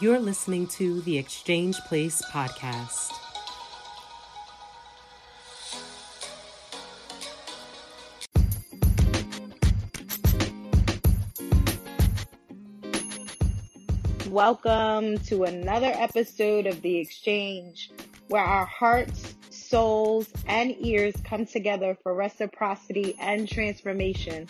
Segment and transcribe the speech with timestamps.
[0.00, 3.12] You're listening to the Exchange Place podcast.
[14.28, 17.92] Welcome to another episode of The Exchange,
[18.26, 24.48] where our hearts, souls, and ears come together for reciprocity and transformation.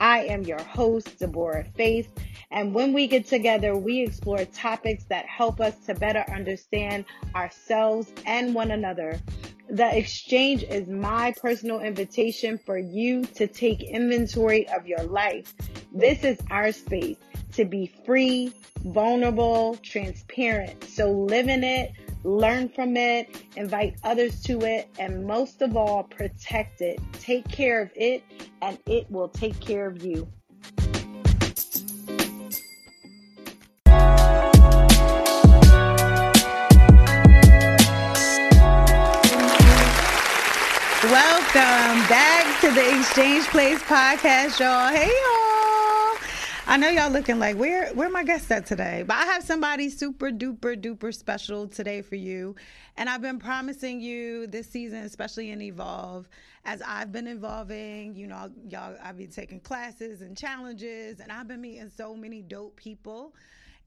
[0.00, 2.10] I am your host, Deborah Faith,
[2.50, 7.04] and when we get together, we explore topics that help us to better understand
[7.34, 9.20] ourselves and one another.
[9.68, 15.54] The exchange is my personal invitation for you to take inventory of your life.
[15.92, 17.16] This is our space
[17.54, 18.52] to be free,
[18.84, 20.84] vulnerable, transparent.
[20.84, 21.92] So live in it,
[22.26, 27.00] learn from it, invite others to it, and most of all, protect it.
[27.12, 28.24] Take care of it,
[28.60, 30.26] and it will take care of you.
[41.04, 44.92] Welcome back to the Exchange Place podcast, y'all.
[44.92, 45.55] Hey, y'all.
[46.68, 49.88] I know y'all looking like where where my guests at today, but I have somebody
[49.88, 52.56] super duper duper special today for you,
[52.96, 56.28] and I've been promising you this season, especially in Evolve,
[56.64, 58.16] as I've been evolving.
[58.16, 62.42] You know, y'all, I've been taking classes and challenges, and I've been meeting so many
[62.42, 63.32] dope people.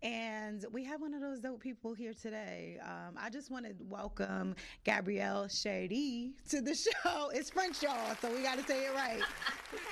[0.01, 2.79] And we have one of those dope people here today.
[2.81, 4.55] Um, I just want to welcome
[4.85, 7.29] Gabrielle Shady to the show.
[7.33, 9.21] It's French, y'all, so we got to say it right.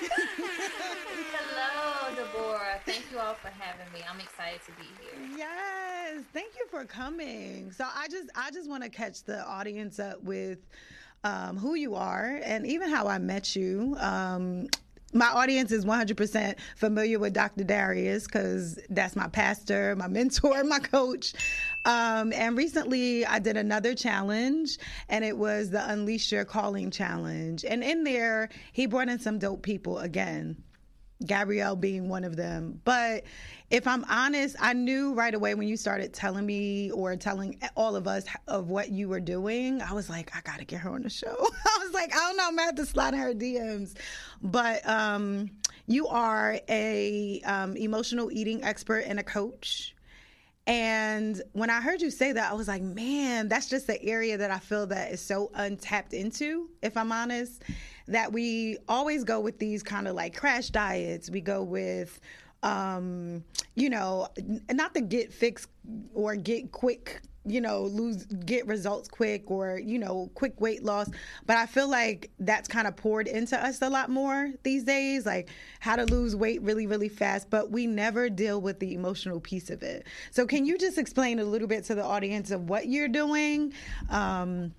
[1.30, 2.80] Hello, Deborah.
[2.86, 4.00] Thank you all for having me.
[4.10, 5.36] I'm excited to be here.
[5.36, 7.70] Yes, thank you for coming.
[7.70, 10.60] So I just, I just want to catch the audience up with
[11.24, 13.94] um, who you are and even how I met you.
[13.98, 14.68] Um,
[15.12, 17.64] my audience is 100% familiar with Dr.
[17.64, 21.34] Darius because that's my pastor, my mentor, my coach.
[21.84, 27.64] Um, and recently I did another challenge and it was the Unleash Your Calling Challenge.
[27.64, 30.62] And in there, he brought in some dope people again.
[31.26, 32.80] Gabrielle being one of them.
[32.84, 33.24] But
[33.70, 37.96] if I'm honest, I knew right away when you started telling me or telling all
[37.96, 41.02] of us of what you were doing, I was like, I gotta get her on
[41.02, 41.36] the show.
[41.66, 43.94] I was like, I don't know, I'm gonna have to slide her DMs.
[44.42, 45.50] But um,
[45.86, 49.94] you are a um, emotional eating expert and a coach.
[50.68, 54.36] And when I heard you say that, I was like, man, that's just the area
[54.36, 57.62] that I feel that is so untapped into, if I'm honest,
[58.08, 61.30] that we always go with these kind of like crash diets.
[61.30, 62.20] We go with,
[62.62, 64.28] um, you know,
[64.72, 65.68] not the get fixed
[66.14, 71.08] or get quick you know lose get results quick or you know quick weight loss.
[71.46, 75.24] But i feel like that's kind of poured into us a lot more these days
[75.24, 75.48] like
[75.80, 77.48] how to lose weight really really fast.
[77.48, 80.06] But we never deal with the emotional piece of it.
[80.30, 83.72] So can you just explain a little bit to the audience of what you're doing
[84.10, 84.74] um,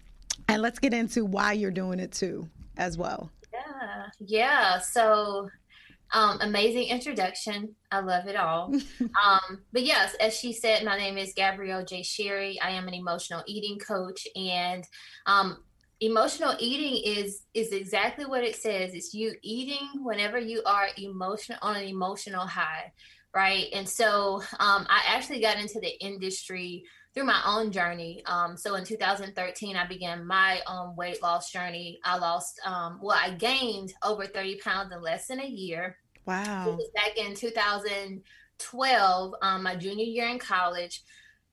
[0.47, 2.47] and let's get into why you're doing it too
[2.79, 5.47] as well yeah yeah so
[6.11, 7.75] um, amazing introduction.
[7.91, 8.73] I love it all.
[9.01, 12.03] um, but yes, as she said, my name is Gabrielle J.
[12.03, 12.59] Sherry.
[12.61, 14.83] I am an emotional eating coach, and
[15.27, 15.57] um,
[15.99, 18.93] emotional eating is is exactly what it says.
[18.93, 22.91] It's you eating whenever you are emotional on an emotional high,
[23.35, 23.67] right?
[23.73, 26.83] And so um, I actually got into the industry
[27.19, 28.23] through my own journey.
[28.27, 31.99] Um, so in 2013, I began my own weight loss journey.
[32.05, 35.97] I lost, um, well, I gained over 30 pounds in less than a year.
[36.25, 36.77] Wow.
[36.95, 41.03] back in 2012, um, my junior year in college.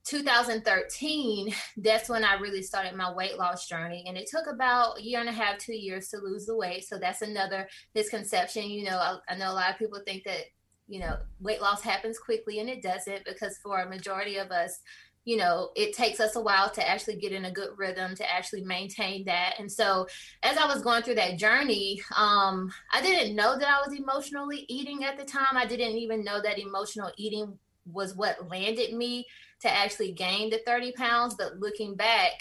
[0.05, 4.05] 2013, that's when I really started my weight loss journey.
[4.07, 6.87] And it took about a year and a half, two years to lose the weight.
[6.87, 8.69] So that's another misconception.
[8.69, 10.45] You know, I, I know a lot of people think that,
[10.87, 14.79] you know, weight loss happens quickly and it doesn't because for a majority of us,
[15.27, 18.33] you know, it takes us a while to actually get in a good rhythm to
[18.33, 19.55] actually maintain that.
[19.59, 20.07] And so,
[20.41, 24.63] as I was going through that journey, um, I didn't know that I was emotionally
[24.69, 25.57] eating at the time.
[25.57, 27.59] I didn't even know that emotional eating
[27.91, 29.25] was what landed me
[29.63, 31.35] to actually gain the 30 pounds.
[31.37, 32.31] But looking back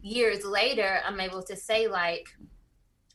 [0.00, 2.28] years later, I'm able to say, like,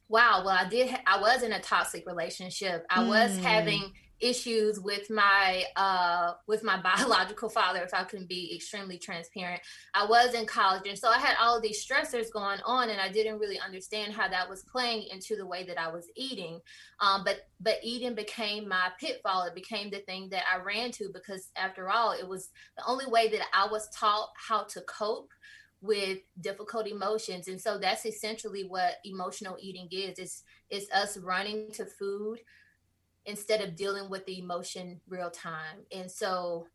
[0.10, 2.86] wow, well, I did, I was in a toxic relationship.
[2.90, 3.08] I mm.
[3.08, 8.98] was having issues with my uh with my biological father if i can be extremely
[8.98, 9.62] transparent.
[9.94, 13.10] I was in college and so i had all these stressors going on and i
[13.10, 16.60] didn't really understand how that was playing into the way that i was eating.
[17.00, 19.44] Um, but but eating became my pitfall.
[19.44, 23.06] It became the thing that i ran to because after all it was the only
[23.06, 25.32] way that i was taught how to cope
[25.82, 27.48] with difficult emotions.
[27.48, 30.20] And so that's essentially what emotional eating is.
[30.20, 32.40] It's it's us running to food
[33.26, 35.86] instead of dealing with the emotion real time.
[35.92, 36.68] And so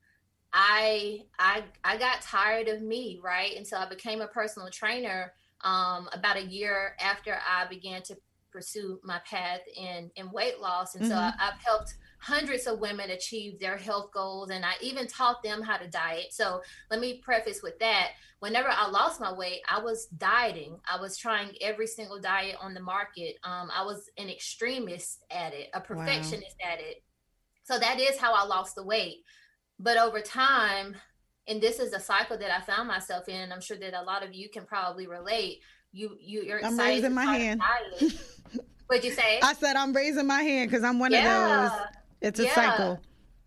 [0.52, 3.56] I I I got tired of me, right?
[3.56, 5.32] And so I became a personal trainer
[5.62, 8.16] um, about a year after I began to
[8.50, 11.12] pursue my path in in weight loss, and mm-hmm.
[11.12, 15.43] so I, I've helped hundreds of women achieve their health goals and I even taught
[15.43, 16.27] them how to diet.
[16.31, 16.61] So
[16.91, 18.11] let me preface with that.
[18.41, 20.79] Whenever I lost my weight, I was dieting.
[20.91, 23.37] I was trying every single diet on the market.
[23.45, 26.73] Um, I was an extremist at it, a perfectionist wow.
[26.73, 27.03] at it.
[27.65, 29.19] So that is how I lost the weight.
[29.79, 30.97] But over time,
[31.49, 34.03] and this is a cycle that I found myself in, and I'm sure that a
[34.03, 35.61] lot of you can probably relate.
[35.93, 37.63] You you you're I'm raising my hand.
[38.87, 39.41] What'd you say?
[39.43, 41.67] I said I'm raising my hand because I'm one yeah.
[41.67, 41.81] of those
[42.21, 42.55] it's a yeah.
[42.55, 43.01] cycle.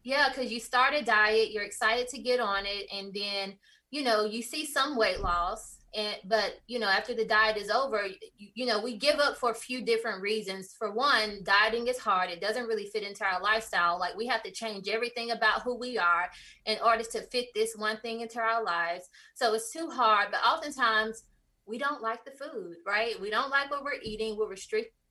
[0.04, 3.58] Yeah, because you start a diet, you're excited to get on it, and then
[3.92, 7.70] you know you see some weight loss, and but you know after the diet is
[7.70, 8.08] over,
[8.38, 10.74] you, you know we give up for a few different reasons.
[10.78, 14.00] For one, dieting is hard; it doesn't really fit into our lifestyle.
[14.00, 16.30] Like we have to change everything about who we are
[16.66, 19.10] in order to fit this one thing into our lives.
[19.36, 20.30] So it's too hard.
[20.32, 21.24] But oftentimes
[21.70, 23.20] we don't like the food, right?
[23.22, 24.38] We don't like what we're eating.
[24.38, 24.48] We're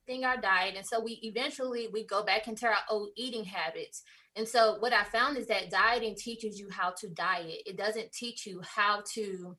[0.09, 4.03] restricted our diet and so we eventually we go back into our old eating habits.
[4.35, 7.61] And so what i found is that dieting teaches you how to diet.
[7.65, 9.55] It doesn't teach you how to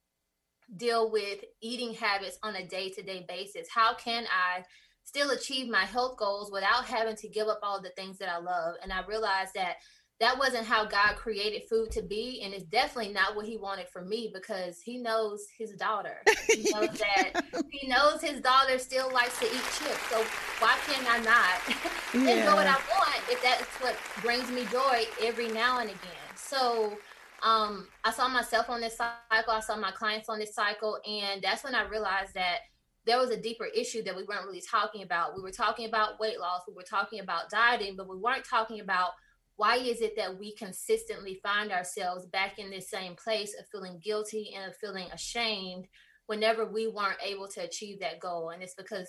[0.76, 3.68] deal with eating habits on a day-to-day basis.
[3.72, 4.64] How can i
[5.04, 8.38] still achieve my health goals without having to give up all the things that i
[8.38, 8.76] love?
[8.82, 9.76] And i realized that
[10.20, 12.42] that wasn't how God created food to be.
[12.44, 16.18] And it's definitely not what he wanted for me because he knows his daughter.
[16.46, 20.00] He knows that he knows his daughter still likes to eat chips.
[20.10, 20.22] So
[20.58, 21.84] why can I not
[22.14, 22.36] yeah.
[22.36, 26.36] enjoy what I want if that's what brings me joy every now and again?
[26.36, 26.98] So
[27.42, 31.42] um, I saw myself on this cycle, I saw my clients on this cycle, and
[31.42, 32.58] that's when I realized that
[33.06, 35.34] there was a deeper issue that we weren't really talking about.
[35.34, 38.80] We were talking about weight loss, we were talking about dieting, but we weren't talking
[38.80, 39.12] about
[39.60, 44.00] why is it that we consistently find ourselves back in this same place of feeling
[44.02, 45.86] guilty and of feeling ashamed
[46.28, 48.48] whenever we weren't able to achieve that goal?
[48.54, 49.06] And it's because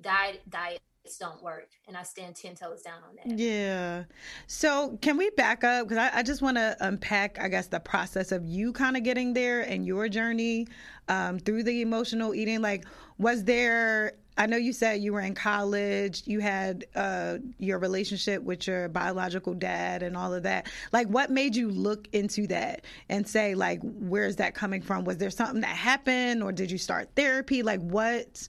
[0.00, 0.80] diet diets
[1.20, 1.68] don't work.
[1.86, 3.38] And i stand 10 toes down on that.
[3.38, 4.02] Yeah.
[4.48, 5.86] So can we back up?
[5.86, 9.04] Because I, I, just want to unpack i guess the process of you kind of
[9.04, 10.66] getting there and your journey
[11.06, 12.60] um, through the emotional eating.
[12.60, 12.86] Like
[13.18, 18.42] was there I know you said you were in college, you had uh, your relationship
[18.42, 20.68] with your biological dad and all of that.
[20.92, 25.04] Like, what made you look into that and say, like, where's that coming from?
[25.04, 27.62] Was there something that happened or did you start therapy?
[27.62, 28.48] Like, what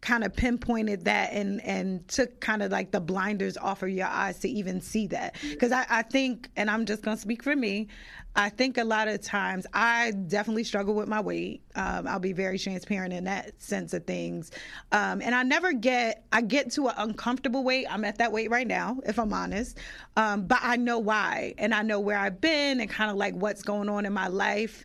[0.00, 4.06] kind of pinpointed that and and took kind of like the blinders off of your
[4.06, 7.56] eyes to even see that because I, I think and i'm just gonna speak for
[7.56, 7.88] me
[8.36, 11.62] i think a lot of times i definitely struggle with my weight.
[11.74, 14.50] Um, i'll be very transparent in that sense of things.
[14.92, 17.86] Um, and i never get i get to an uncomfortable weight.
[17.90, 19.78] I'm at that weight right now if i'm honest.
[20.16, 23.34] Um, but i know why and i know where i've been and kind of like
[23.34, 24.84] what's going on in my life.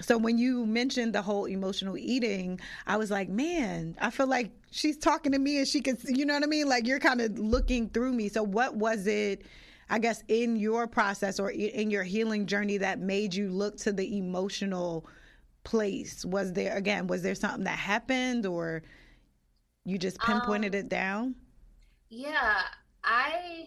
[0.00, 4.50] So when you mentioned the whole emotional eating, I was like, man, I feel like
[4.70, 6.68] she's talking to me and she can, you know what I mean?
[6.68, 8.28] Like you're kind of looking through me.
[8.28, 9.42] So what was it,
[9.90, 13.92] I guess, in your process or in your healing journey that made you look to
[13.92, 15.06] the emotional
[15.62, 16.24] place?
[16.24, 18.82] Was there, again, was there something that happened or
[19.84, 21.34] you just pinpointed um, it down?
[22.08, 22.60] Yeah,
[23.02, 23.66] I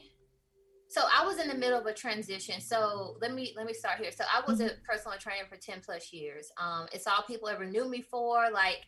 [0.90, 2.62] so I was in the middle of a transition.
[2.62, 4.12] So let me let me start here.
[4.12, 4.70] So I was mm-hmm.
[4.70, 6.50] a personal trainer for 10 plus years.
[6.58, 8.50] Um, it's all people ever knew me for.
[8.52, 8.80] Like,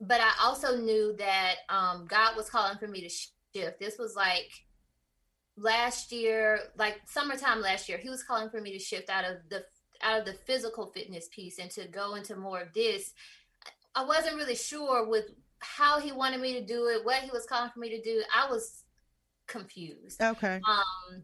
[0.00, 3.80] but I also knew that um, God was calling for me to shift.
[3.80, 4.50] This was like
[5.56, 7.98] last year, like summertime last year.
[7.98, 9.64] He was calling for me to shift out of the
[10.02, 13.14] out of the physical fitness piece and to go into more of this.
[13.94, 15.24] I wasn't really sure with
[15.60, 18.22] how he wanted me to do it, what he was calling for me to do.
[18.34, 18.84] I was
[19.46, 20.20] confused.
[20.20, 20.60] Okay.
[20.68, 21.22] Um,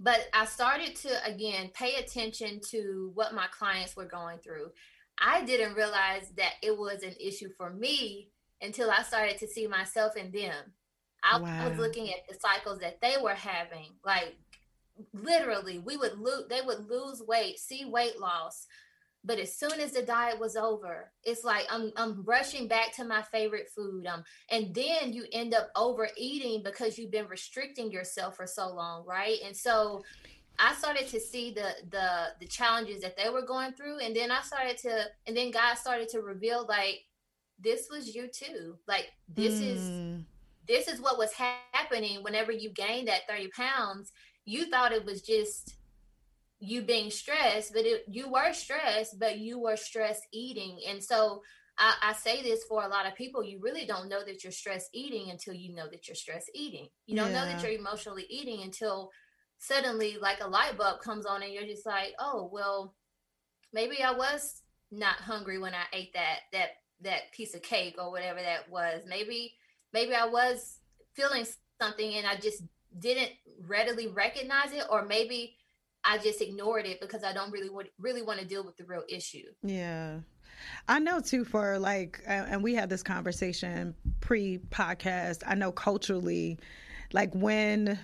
[0.00, 4.70] but I started to again pay attention to what my clients were going through.
[5.18, 9.66] I didn't realize that it was an issue for me until I started to see
[9.66, 10.72] myself in them.
[11.22, 11.68] I wow.
[11.68, 14.36] was looking at the cycles that they were having, like
[15.12, 16.44] literally, we would lose.
[16.48, 18.66] They would lose weight, see weight loss,
[19.24, 23.04] but as soon as the diet was over, it's like I'm I'm rushing back to
[23.04, 24.06] my favorite food.
[24.06, 29.04] Um, and then you end up overeating because you've been restricting yourself for so long,
[29.06, 29.38] right?
[29.44, 30.02] And so
[30.58, 34.32] I started to see the the the challenges that they were going through, and then
[34.32, 37.04] I started to, and then God started to reveal like
[37.60, 38.76] this was you too.
[38.88, 39.66] Like this mm.
[39.66, 40.24] is.
[40.66, 44.12] This is what was happening whenever you gained that 30 pounds.
[44.44, 45.74] You thought it was just
[46.58, 50.78] you being stressed, but it, you were stressed, but you were stress eating.
[50.88, 51.42] And so
[51.76, 54.52] I, I, say this for a lot of people you really don't know that you're
[54.52, 56.86] stress eating until you know that you're stress eating.
[57.06, 57.40] You don't yeah.
[57.40, 59.10] know that you're emotionally eating until
[59.58, 62.94] suddenly, like a light bulb comes on, and you're just like, oh, well,
[63.72, 66.68] maybe I was not hungry when I ate that that
[67.00, 69.02] that piece of cake or whatever that was.
[69.08, 69.54] Maybe
[69.92, 70.78] maybe I was
[71.14, 71.46] feeling
[71.80, 72.62] something and I just
[72.98, 73.30] didn't
[73.66, 75.56] readily recognize it or maybe
[76.04, 78.84] I just ignored it because I don't really want really want to deal with the
[78.84, 79.46] real issue.
[79.62, 80.18] Yeah.
[80.88, 85.42] I know too for like and we had this conversation pre podcast.
[85.46, 86.58] I know culturally
[87.12, 87.98] like when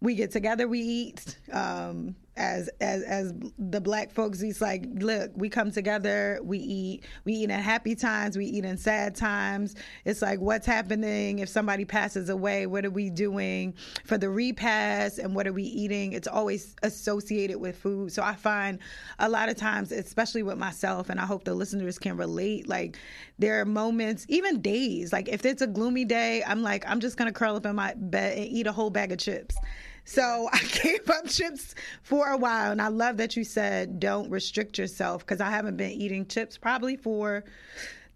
[0.00, 1.38] we get together, we eat.
[1.52, 7.04] Um, as as as the black folks, it's like, look, we come together, we eat,
[7.24, 9.74] we eat in happy times, we eat in sad times.
[10.06, 12.66] It's like, what's happening if somebody passes away?
[12.66, 13.74] What are we doing
[14.06, 16.14] for the repast, and what are we eating?
[16.14, 18.10] It's always associated with food.
[18.12, 18.78] So I find
[19.18, 22.66] a lot of times, especially with myself, and I hope the listeners can relate.
[22.66, 22.96] Like
[23.38, 27.18] there are moments, even days, like if it's a gloomy day, I'm like, I'm just
[27.18, 29.56] gonna curl up in my bed and eat a whole bag of chips.
[30.04, 32.72] So I gave up chips for a while.
[32.72, 36.58] And I love that you said don't restrict yourself because I haven't been eating chips
[36.58, 37.44] probably for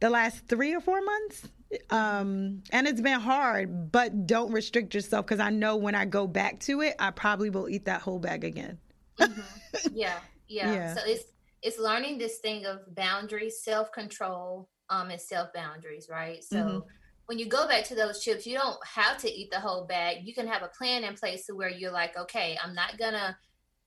[0.00, 1.48] the last three or four months.
[1.90, 6.26] Um, and it's been hard, but don't restrict yourself because I know when I go
[6.26, 8.78] back to it, I probably will eat that whole bag again.
[9.18, 9.88] mm-hmm.
[9.92, 10.94] yeah, yeah, yeah.
[10.94, 11.24] So it's
[11.62, 16.44] it's learning this thing of boundaries, self control, um, and self boundaries, right?
[16.44, 16.78] So mm-hmm
[17.26, 20.18] when you go back to those chips, you don't have to eat the whole bag.
[20.24, 23.36] You can have a plan in place to where you're like, okay, I'm not gonna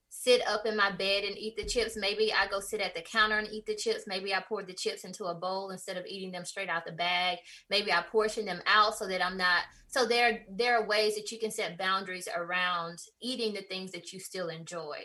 [0.09, 1.95] sit up in my bed and eat the chips.
[1.95, 4.05] Maybe I go sit at the counter and eat the chips.
[4.07, 6.93] Maybe I pour the chips into a bowl instead of eating them straight out the
[6.93, 7.37] bag.
[7.69, 9.63] Maybe I portion them out so that I'm not.
[9.87, 14.11] So there, there are ways that you can set boundaries around eating the things that
[14.11, 14.97] you still enjoy.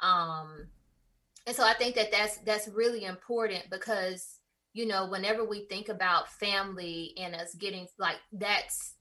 [0.00, 0.68] Um,
[1.46, 4.39] and so I think that that's that's really important because
[4.72, 8.94] you know, whenever we think about family and us getting like that's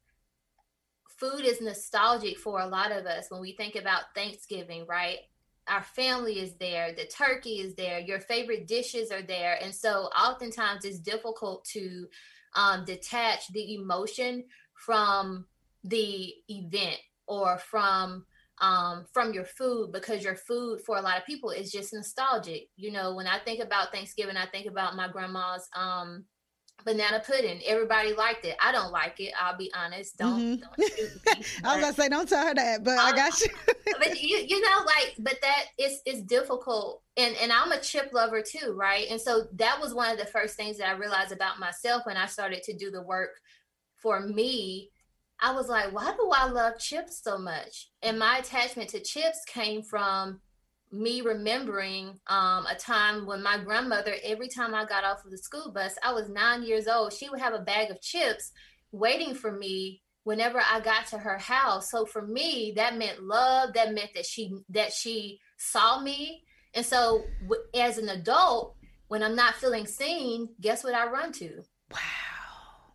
[1.20, 5.20] food is nostalgic for a lot of us when we think about Thanksgiving, right?
[5.68, 9.60] Our family is there, the turkey is there, your favorite dishes are there.
[9.62, 12.08] And so oftentimes it's difficult to
[12.56, 15.46] um, detach the emotion from
[15.84, 16.98] the event
[17.28, 18.26] or from
[18.62, 22.68] um, from your food because your food for a lot of people is just nostalgic.
[22.76, 26.26] You know, when I think about Thanksgiving, I think about my grandma's um,
[26.86, 27.62] banana pudding.
[27.66, 28.56] Everybody liked it.
[28.62, 29.34] I don't like it.
[29.40, 30.18] I'll be honest.
[30.18, 30.60] Don't.
[30.60, 30.84] Mm-hmm.
[31.26, 33.48] don't I was gonna say, don't tell her that, but I got you.
[34.00, 37.02] but you, you know, like, but that is is difficult.
[37.18, 39.08] And and I'm a chip lover too, right?
[39.10, 42.18] And so that was one of the first things that I realized about myself when
[42.18, 43.32] I started to do the work
[44.02, 44.92] for me
[45.42, 47.90] I was like, why do I love chips so much?
[48.02, 50.42] And my attachment to chips came from
[50.92, 55.38] me remembering um, a time when my grandmother, every time I got off of the
[55.38, 58.52] school bus, I was nine years old, she would have a bag of chips
[58.92, 61.90] waiting for me whenever I got to her house.
[61.90, 63.74] So for me, that meant love.
[63.74, 66.44] That meant that she that she saw me.
[66.74, 67.24] And so
[67.74, 68.76] as an adult,
[69.08, 71.62] when I'm not feeling seen, guess what I run to?
[71.92, 72.19] Wow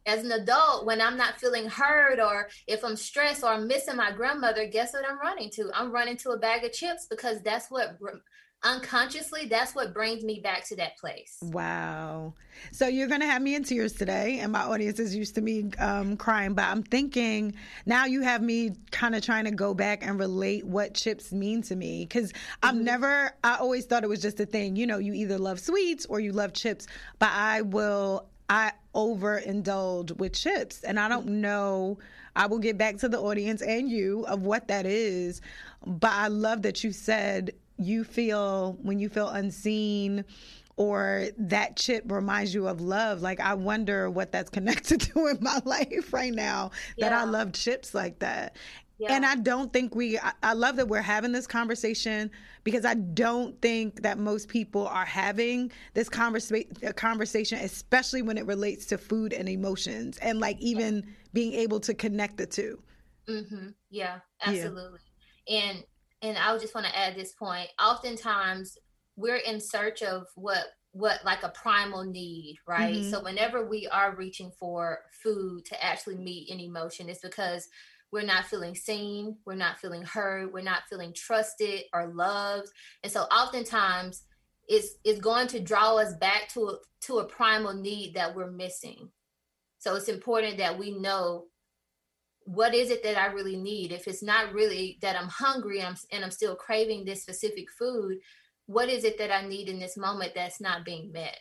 [0.06, 3.96] as an adult when i'm not feeling heard or if i'm stressed or i'm missing
[3.96, 5.70] my grandmother guess what i'm running to?
[5.75, 7.99] I'm running to a bag of chips because that's what
[8.62, 11.37] unconsciously that's what brings me back to that place.
[11.42, 12.32] Wow.
[12.73, 15.70] So you're gonna have me in tears today and my audience is used to me
[15.78, 20.06] um, crying but i'm thinking now you have me kind of trying to go back
[20.06, 22.68] and relate what chips mean to me because mm-hmm.
[22.68, 24.76] i've never i always thought it was just a thing.
[24.76, 26.87] You know you either love sweets or you love chips
[27.18, 30.83] but i will I overindulge with chips.
[30.83, 31.99] And I don't know,
[32.37, 35.41] I will get back to the audience and you of what that is.
[35.87, 40.25] But I love that you said you feel when you feel unseen
[40.77, 43.23] or that chip reminds you of love.
[43.23, 47.09] Like, I wonder what that's connected to in my life right now yeah.
[47.09, 48.57] that I love chips like that.
[48.99, 49.13] Yeah.
[49.13, 52.31] And I don't think we, I, I love that we're having this conversation
[52.63, 58.47] because I don't think that most people are having this conversa- conversation, especially when it
[58.47, 62.79] relates to food and emotions and like even being able to connect the 2
[63.29, 63.69] mm-hmm.
[63.91, 65.01] Yeah, absolutely.
[65.47, 65.61] Yeah.
[65.61, 65.85] And,
[66.23, 67.69] and I just want to add this point.
[67.83, 68.79] Oftentimes
[69.17, 72.95] we're in search of what what like a primal need, right?
[72.95, 73.11] Mm-hmm.
[73.11, 77.69] So whenever we are reaching for food to actually meet an emotion, it's because
[78.14, 82.68] we're not feeling seen, we're not feeling heard, we're not feeling trusted or loved.
[83.02, 84.23] And so oftentimes
[84.68, 88.52] it's it's going to draw us back to a, to a primal need that we're
[88.52, 89.11] missing.
[89.78, 91.47] So it's important that we know
[92.44, 93.90] what is it that I really need.
[93.90, 98.18] If it's not really that I'm hungry I'm, and I'm still craving this specific food,
[98.66, 101.38] what is it that I need in this moment that's not being met?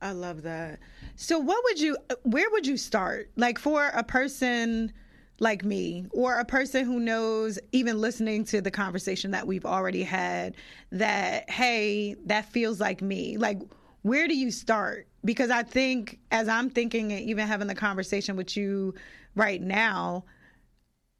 [0.00, 0.78] I love that.
[1.16, 3.32] So what would you uh, where would you start?
[3.34, 4.92] Like for a person
[5.40, 10.02] like me or a person who knows even listening to the conversation that we've already
[10.02, 10.54] had
[10.92, 13.36] that hey that feels like me.
[13.36, 13.58] Like
[14.02, 15.08] where do you start?
[15.24, 18.94] Because i think as i'm thinking and even having the conversation with you
[19.34, 20.24] right now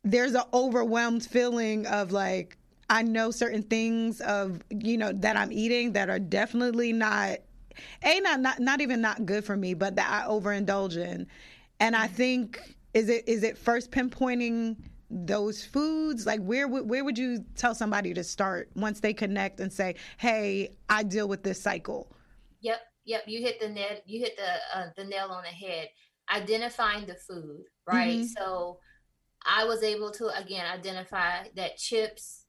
[0.04, 2.56] there's an overwhelmed feeling of like
[2.88, 7.38] i know certain things of you know that i'm eating that are definitely not
[8.02, 11.26] a not not, not even not good for me but that i overindulge in.
[11.78, 12.14] And i mm-hmm.
[12.14, 14.76] think is it is it first pinpointing
[15.10, 16.26] those foods?
[16.26, 19.96] Like where would where would you tell somebody to start once they connect and say
[20.18, 22.12] hey i deal with this cycle
[22.60, 23.22] yep yep.
[23.26, 25.88] You hit the net you hit the uh, the nail on the head.
[26.32, 28.18] Identifying the food right?
[28.18, 28.26] Mm-hmm.
[28.38, 28.78] so
[29.44, 32.44] i was able to again identify that chips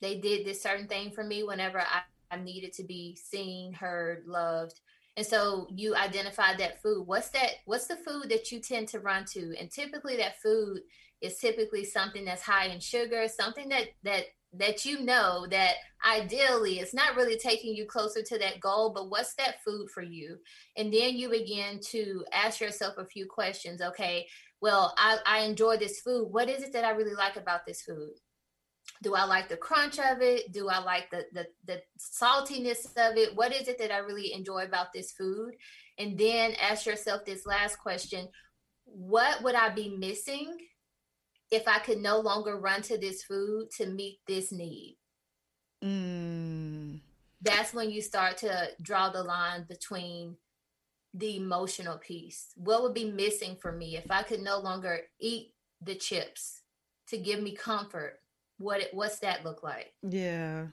[0.00, 2.00] they did this certain thing for me whenever i,
[2.30, 4.80] I needed to be seen heard loved
[5.16, 7.06] and so you identify that food.
[7.06, 7.50] What's that?
[7.66, 9.54] What's the food that you tend to run to?
[9.58, 10.80] And typically that food
[11.20, 14.24] is typically something that's high in sugar, something that that
[14.56, 15.74] that you know that
[16.06, 20.02] ideally it's not really taking you closer to that goal, but what's that food for
[20.02, 20.36] you?
[20.76, 23.80] And then you begin to ask yourself a few questions.
[23.80, 24.26] Okay,
[24.60, 26.28] well, I, I enjoy this food.
[26.30, 28.14] What is it that I really like about this food?
[29.04, 30.50] Do I like the crunch of it?
[30.50, 33.36] Do I like the, the the saltiness of it?
[33.36, 35.54] What is it that I really enjoy about this food?
[35.98, 38.26] And then ask yourself this last question:
[38.86, 40.56] What would I be missing
[41.52, 44.96] if I could no longer run to this food to meet this need?
[45.84, 47.00] Mm.
[47.42, 50.38] That's when you start to draw the line between
[51.12, 52.48] the emotional piece.
[52.56, 56.62] What would be missing for me if I could no longer eat the chips
[57.08, 58.20] to give me comfort?
[58.64, 59.92] What what's that look like?
[60.02, 60.66] Yeah.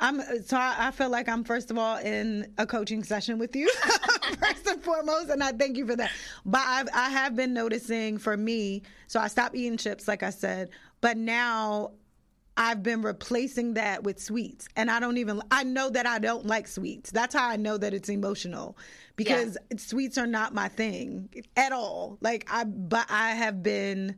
[0.00, 3.56] I'm so I, I, feel like I'm first of all in a coaching session with
[3.56, 3.68] you
[4.38, 6.12] first and foremost, and I thank you for that.
[6.46, 10.30] But I've, I have been noticing for me, so I stopped eating chips, like I
[10.30, 11.94] said, but now
[12.56, 16.46] I've been replacing that with sweets, and I don't even I know that I don't
[16.46, 17.10] like sweets.
[17.10, 18.78] That's how I know that it's emotional
[19.16, 19.78] because yeah.
[19.78, 22.18] sweets are not my thing at all.
[22.20, 24.14] Like I, but I have been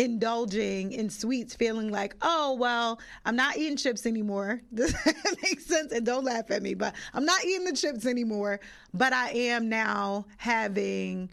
[0.00, 4.62] indulging in sweets, feeling like, oh, well, I'm not eating chips anymore.
[4.74, 5.92] Does that make sense?
[5.92, 8.60] And don't laugh at me, but I'm not eating the chips anymore.
[8.94, 11.28] But I am now having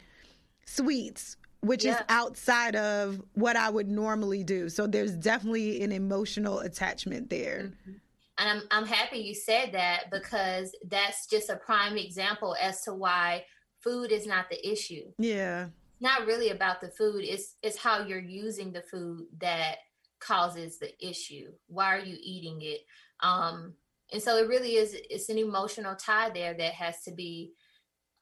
[0.65, 1.95] sweets, which yeah.
[1.95, 4.67] is outside of what I would normally do.
[4.67, 7.71] So there's definitely an emotional attachment there.
[7.71, 7.91] Mm-hmm.
[8.39, 12.93] And I'm, I'm happy you said that because that's just a prime example as to
[12.93, 13.45] why
[13.79, 15.11] food is not the issue.
[15.17, 15.67] Yeah
[15.99, 19.77] not really about the food it's it's how you're using the food that
[20.19, 21.51] causes the issue.
[21.67, 22.81] Why are you eating it?
[23.21, 23.73] Um
[24.11, 27.53] and so it really is it's an emotional tie there that has to be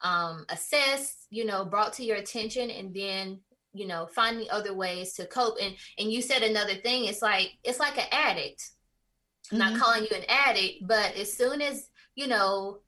[0.02, 3.40] um assessed you know brought to your attention and then
[3.72, 5.56] you know finding other ways to cope.
[5.60, 8.70] And and you said another thing it's like it's like an addict.
[9.46, 9.58] Mm-hmm.
[9.58, 12.80] not calling you an addict but as soon as you know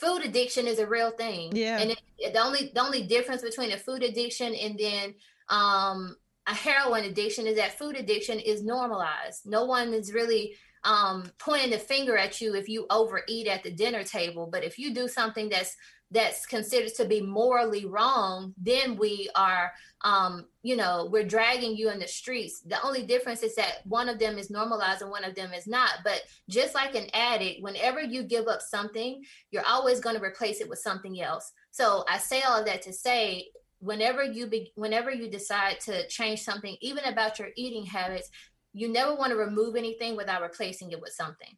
[0.00, 1.52] food addiction is a real thing.
[1.54, 1.78] Yeah.
[1.78, 5.14] And it, the only the only difference between a food addiction and then
[5.48, 9.42] um, a heroin addiction is that food addiction is normalized.
[9.44, 13.70] No one is really um, pointing the finger at you if you overeat at the
[13.70, 14.48] dinner table.
[14.50, 15.76] But if you do something that's
[16.10, 21.88] that's considered to be morally wrong, then we are, um, you know, we're dragging you
[21.90, 22.60] in the streets.
[22.62, 25.68] The only difference is that one of them is normalized and one of them is
[25.68, 25.98] not.
[26.02, 30.60] But just like an addict, whenever you give up something, you're always going to replace
[30.60, 31.52] it with something else.
[31.70, 33.46] So I say all of that to say,
[33.78, 38.28] whenever you be, whenever you decide to change something, even about your eating habits,
[38.72, 41.56] you never want to remove anything without replacing it with something.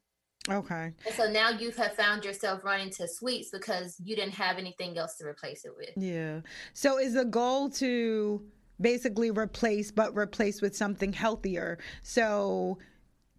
[0.50, 0.92] Okay.
[1.06, 4.98] And so now you have found yourself running to sweets because you didn't have anything
[4.98, 5.90] else to replace it with.
[5.96, 6.40] Yeah.
[6.72, 8.42] So is the goal to
[8.80, 11.78] basically replace, but replace with something healthier?
[12.02, 12.78] So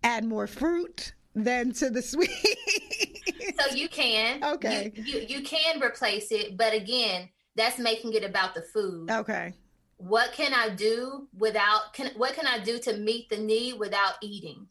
[0.04, 2.30] add more fruit than to the sweet.
[3.60, 4.42] so you can.
[4.44, 4.94] Okay.
[4.96, 9.12] You, you, you can replace it, but again, that's making it about the food.
[9.12, 9.54] Okay.
[9.98, 14.16] What can I do without can what can I do to meet the need without
[14.22, 14.68] eating?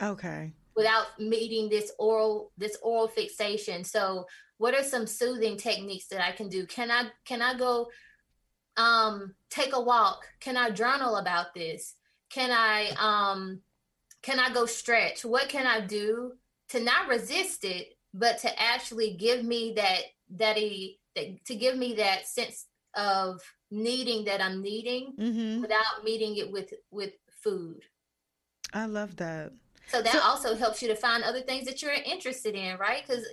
[0.00, 3.84] Okay without meeting this oral this oral fixation.
[3.84, 4.26] So
[4.58, 6.66] what are some soothing techniques that i can do?
[6.66, 7.88] Can i can i go
[8.76, 10.26] um take a walk?
[10.40, 11.94] Can i journal about this?
[12.30, 13.60] Can i um
[14.22, 15.24] can i go stretch?
[15.24, 16.32] What can i do
[16.70, 20.00] to not resist it but to actually give me that
[20.36, 25.62] that he that, to give me that sense of needing that i'm needing mm-hmm.
[25.62, 27.82] without meeting it with with food?
[28.72, 29.52] I love that
[29.88, 33.04] so that so, also helps you to find other things that you're interested in, right?
[33.06, 33.26] Because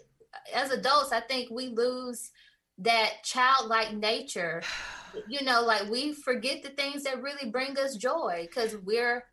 [0.53, 2.31] as adults, I think we lose
[2.79, 4.61] that childlike nature
[5.27, 9.23] you know, like we forget the things that really bring us joy because we're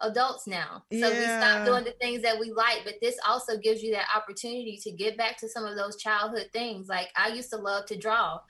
[0.00, 0.84] adults now.
[0.92, 1.08] So yeah.
[1.08, 2.80] we stop doing the things that we like.
[2.84, 6.50] But this also gives you that opportunity to get back to some of those childhood
[6.52, 6.88] things.
[6.88, 8.40] Like I used to love to draw.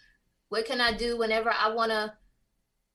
[0.49, 2.13] What can I do whenever I want to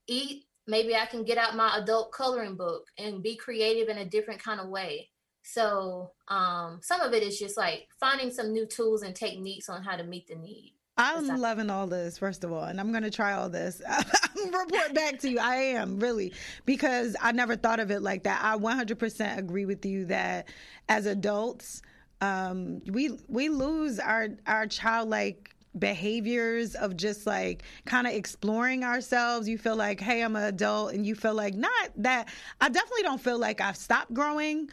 [0.08, 0.46] eat?
[0.68, 4.42] Maybe I can get out my adult coloring book and be creative in a different
[4.42, 5.10] kind of way.
[5.44, 9.84] So um, some of it is just like finding some new tools and techniques on
[9.84, 10.76] how to meet the need.
[10.98, 13.82] I'm loving all this, first of all, and I'm going to try all this.
[14.46, 15.40] report back to you.
[15.40, 16.34] I am really
[16.66, 18.42] because I never thought of it like that.
[18.44, 20.50] I 100% agree with you that
[20.88, 21.82] as adults,
[22.22, 29.48] um, we we lose our our childlike behaviors of just like kind of exploring ourselves.
[29.48, 32.30] You feel like, hey, I'm an adult, and you feel like not that.
[32.60, 34.70] I definitely don't feel like I've stopped growing,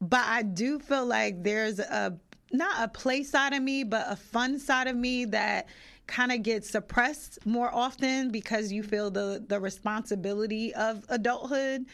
[0.00, 2.18] but I do feel like there's a
[2.52, 5.68] not a play side of me, but a fun side of me that
[6.06, 11.86] kind of gets suppressed more often because you feel the the responsibility of adulthood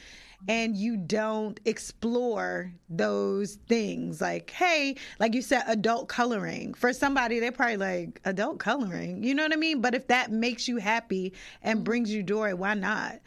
[0.46, 4.20] and you don't explore those things.
[4.20, 6.74] Like hey like you said adult coloring.
[6.74, 9.80] For somebody they're probably like adult coloring you know what i mean?
[9.80, 13.20] But if that makes you happy and brings you joy why not?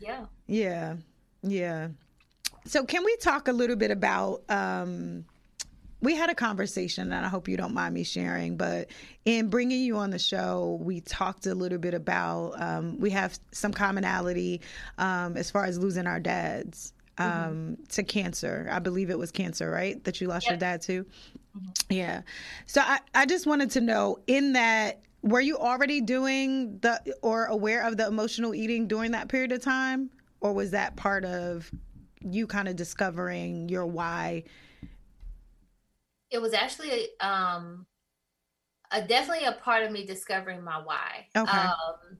[0.00, 0.26] Yeah.
[0.46, 0.96] Yeah
[1.46, 1.88] yeah.
[2.66, 5.24] So can we talk a little bit about um
[6.04, 8.56] we had a conversation, and I hope you don't mind me sharing.
[8.56, 8.88] But
[9.24, 13.38] in bringing you on the show, we talked a little bit about um, we have
[13.52, 14.60] some commonality
[14.98, 17.74] um, as far as losing our dads um, mm-hmm.
[17.88, 18.68] to cancer.
[18.70, 20.02] I believe it was cancer, right?
[20.04, 20.52] That you lost yep.
[20.52, 21.04] your dad to.
[21.04, 21.68] Mm-hmm.
[21.90, 22.22] Yeah.
[22.66, 27.46] So I, I just wanted to know in that were you already doing the or
[27.46, 31.70] aware of the emotional eating during that period of time, or was that part of
[32.20, 34.44] you kind of discovering your why?
[36.34, 37.86] It was actually um
[38.90, 41.26] a, definitely a part of me discovering my why.
[41.36, 41.50] Okay.
[41.50, 42.18] Um,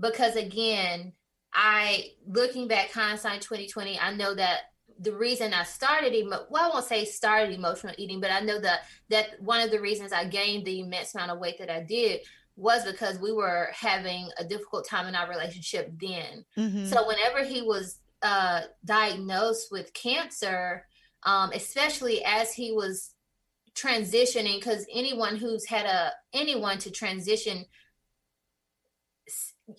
[0.00, 1.12] because again,
[1.52, 6.74] I looking back hindsight 2020, I know that the reason I started emo- well, I
[6.74, 10.24] won't say started emotional eating, but I know that that one of the reasons I
[10.24, 12.20] gained the immense amount of weight that I did
[12.56, 16.44] was because we were having a difficult time in our relationship then.
[16.56, 16.86] Mm-hmm.
[16.86, 20.84] So whenever he was uh, diagnosed with cancer,
[21.22, 23.14] um, especially as he was
[23.80, 27.64] transitioning because anyone who's had a anyone to transition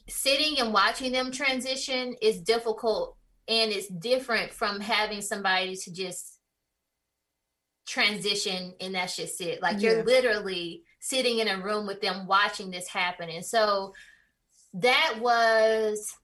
[0.08, 6.40] sitting and watching them transition is difficult and it's different from having somebody to just
[7.88, 9.62] transition and that's just it.
[9.62, 9.92] Like yeah.
[9.92, 13.30] you're literally sitting in a room with them watching this happen.
[13.30, 13.94] And so
[14.76, 16.16] that was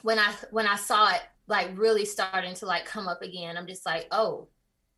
[0.00, 3.56] when i when i saw it like really starting to like come up again.
[3.56, 4.48] I'm just like oh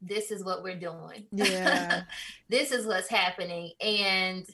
[0.01, 1.27] this is what we're doing.
[1.33, 2.03] Yeah.
[2.49, 3.73] this is what's happening.
[3.81, 4.47] And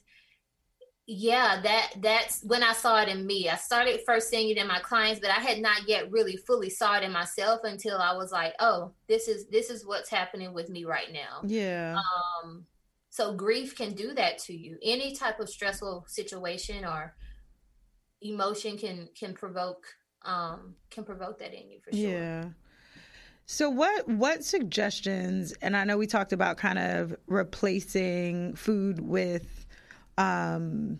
[1.07, 3.49] yeah, that that's when I saw it in me.
[3.49, 6.71] I started first seeing it in my clients, but I had not yet really fully
[6.71, 10.55] saw it in myself until I was like, oh, this is this is what's happening
[10.55, 11.43] with me right now.
[11.45, 11.99] Yeah.
[12.45, 12.65] Um
[13.11, 14.79] so grief can do that to you.
[14.83, 17.15] Any type of stressful situation or
[18.23, 19.85] emotion can can provoke
[20.25, 22.11] um can provoke that in you for sure.
[22.11, 22.45] Yeah.
[23.47, 29.67] So what what suggestions and I know we talked about kind of replacing food with
[30.17, 30.99] um,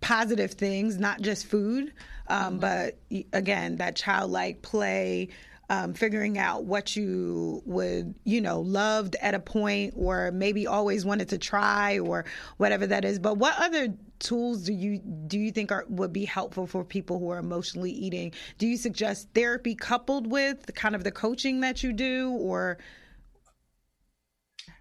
[0.00, 1.92] positive things, not just food,
[2.28, 2.58] um, mm-hmm.
[2.58, 2.98] but
[3.32, 5.28] again that childlike play,
[5.70, 11.04] um, figuring out what you would, you know, loved at a point or maybe always
[11.04, 12.24] wanted to try or
[12.56, 13.20] whatever that is.
[13.20, 17.18] But what other tools do you do you think are would be helpful for people
[17.18, 18.32] who are emotionally eating?
[18.58, 22.78] Do you suggest therapy coupled with kind of the coaching that you do or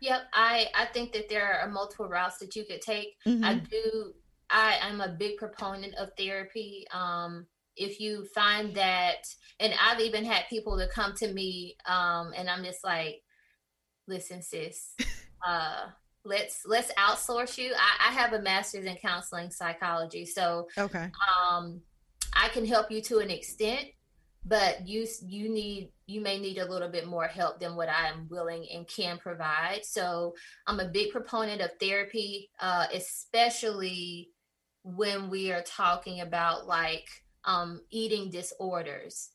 [0.01, 3.17] Yep, I I think that there are multiple routes that you could take.
[3.25, 3.43] Mm-hmm.
[3.43, 4.13] I do
[4.49, 6.85] I am a big proponent of therapy.
[6.93, 9.27] Um if you find that
[9.59, 13.21] and I've even had people to come to me um and I'm just like
[14.07, 14.95] listen sis
[15.47, 15.87] uh
[16.25, 17.71] let's let's outsource you.
[17.73, 21.09] I, I have a master's in counseling psychology so okay.
[21.39, 21.81] um
[22.33, 23.85] i can help you to an extent
[24.45, 28.07] but you you need you may need a little bit more help than what i
[28.07, 29.81] am willing and can provide.
[29.83, 30.33] So
[30.67, 34.29] i'm a big proponent of therapy uh, especially
[34.83, 37.07] when we are talking about like
[37.45, 39.29] um, eating disorders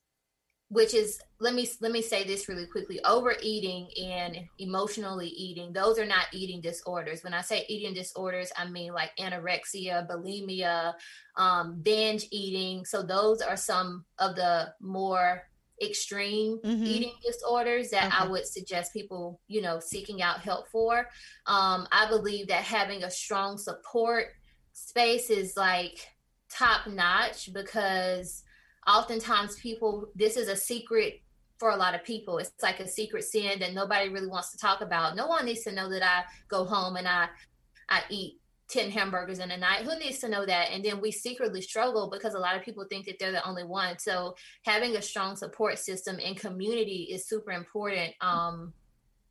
[0.70, 5.98] which is let me let me say this really quickly overeating and emotionally eating those
[5.98, 10.94] are not eating disorders when i say eating disorders i mean like anorexia bulimia
[11.36, 15.42] um, binge eating so those are some of the more
[15.82, 16.84] extreme mm-hmm.
[16.84, 18.16] eating disorders that okay.
[18.18, 21.08] i would suggest people you know seeking out help for
[21.46, 24.26] um, i believe that having a strong support
[24.72, 25.98] space is like
[26.48, 28.44] top notch because
[28.90, 31.22] oftentimes people this is a secret
[31.58, 32.38] for a lot of people.
[32.38, 35.14] It's like a secret sin that nobody really wants to talk about.
[35.14, 37.28] No one needs to know that i go home and i
[37.88, 39.82] i eat 10 hamburgers in a night.
[39.82, 40.70] Who needs to know that?
[40.70, 43.64] And then we secretly struggle because a lot of people think that they're the only
[43.64, 43.98] one.
[43.98, 48.72] So having a strong support system and community is super important um,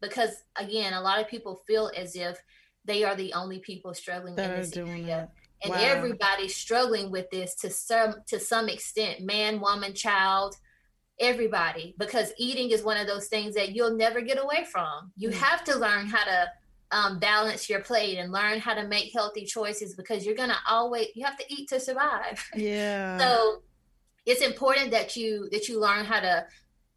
[0.01, 2.37] because again a lot of people feel as if
[2.85, 5.05] they are the only people struggling that in this area.
[5.05, 5.31] that.
[5.63, 5.79] And wow.
[5.79, 10.55] everybody's struggling with this to some to some extent man woman child
[11.19, 15.29] everybody because eating is one of those things that you'll never get away from you
[15.29, 15.33] mm.
[15.33, 16.47] have to learn how to
[16.91, 21.07] um, balance your plate and learn how to make healthy choices because you're gonna always
[21.13, 22.43] you have to eat to survive.
[22.55, 23.17] Yeah.
[23.17, 23.61] so
[24.25, 26.45] it's important that you that you learn how to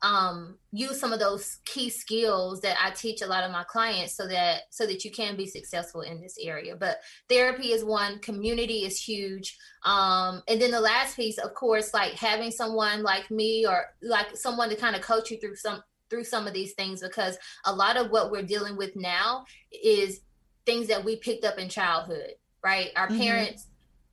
[0.03, 4.15] um, use some of those key skills that I teach a lot of my clients
[4.15, 6.75] so that so that you can be successful in this area.
[6.75, 9.57] But therapy is one, community is huge.
[9.85, 14.37] Um, and then the last piece, of course, like having someone like me or like
[14.37, 17.75] someone to kind of coach you through some through some of these things because a
[17.75, 20.21] lot of what we're dealing with now is
[20.67, 22.91] things that we picked up in childhood, right?
[22.97, 23.21] Our mm-hmm.
[23.21, 23.69] parents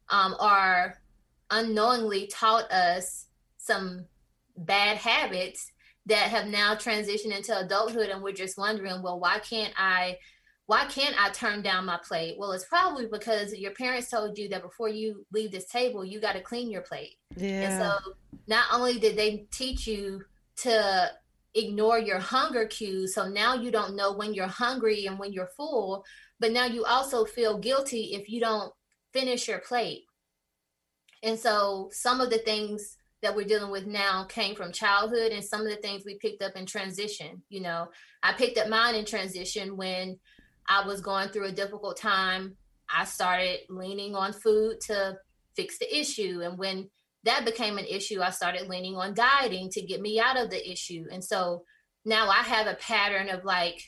[0.10, 0.98] um, are
[1.50, 3.26] unknowingly taught us
[3.58, 4.06] some
[4.56, 5.72] bad habits
[6.10, 10.18] that have now transitioned into adulthood and we're just wondering well why can't i
[10.66, 14.50] why can't i turn down my plate well it's probably because your parents told you
[14.50, 17.62] that before you leave this table you got to clean your plate yeah.
[17.62, 18.14] and so
[18.48, 20.22] not only did they teach you
[20.56, 21.12] to
[21.56, 23.16] ignore your hunger cues.
[23.16, 26.06] So now you don't know when you're hungry and when you're full,
[26.40, 28.74] but now you also feel guilty if you don't
[29.14, 30.04] finish your plate.
[31.24, 35.44] And so some of the things that we're dealing with now came from childhood and
[35.44, 37.42] some of the things we picked up in transition.
[37.50, 37.88] You know,
[38.24, 40.18] I picked up mine in transition when
[40.68, 42.56] I was going through a difficult time.
[42.94, 45.18] I started leaning on food to
[45.56, 46.42] fix the issue.
[46.44, 46.90] And when
[47.24, 48.22] that became an issue.
[48.22, 51.06] I started leaning on dieting to get me out of the issue.
[51.12, 51.64] And so
[52.06, 53.82] now I have a pattern of like,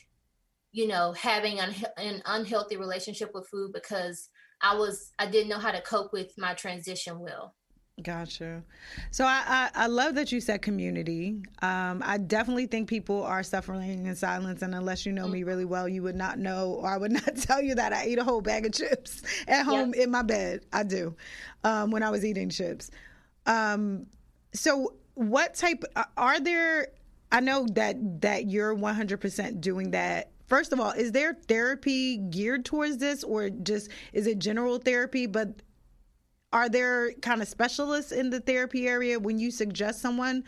[0.72, 4.28] you know, having an, an unhealthy relationship with food because
[4.60, 7.54] I was, I didn't know how to cope with my transition well.
[8.00, 8.62] Gotcha.
[9.10, 11.42] So I, I, I, love that you said community.
[11.60, 15.66] Um, I definitely think people are suffering in silence, and unless you know me really
[15.66, 18.24] well, you would not know, or I would not tell you that I eat a
[18.24, 20.04] whole bag of chips at home yep.
[20.04, 20.64] in my bed.
[20.72, 21.14] I do
[21.64, 22.90] um, when I was eating chips.
[23.44, 24.06] Um,
[24.54, 25.84] so what type
[26.16, 26.88] are there?
[27.30, 30.30] I know that that you're 100% doing that.
[30.46, 35.26] First of all, is there therapy geared towards this, or just is it general therapy?
[35.26, 35.60] But
[36.52, 40.44] are there kind of specialists in the therapy area when you suggest someone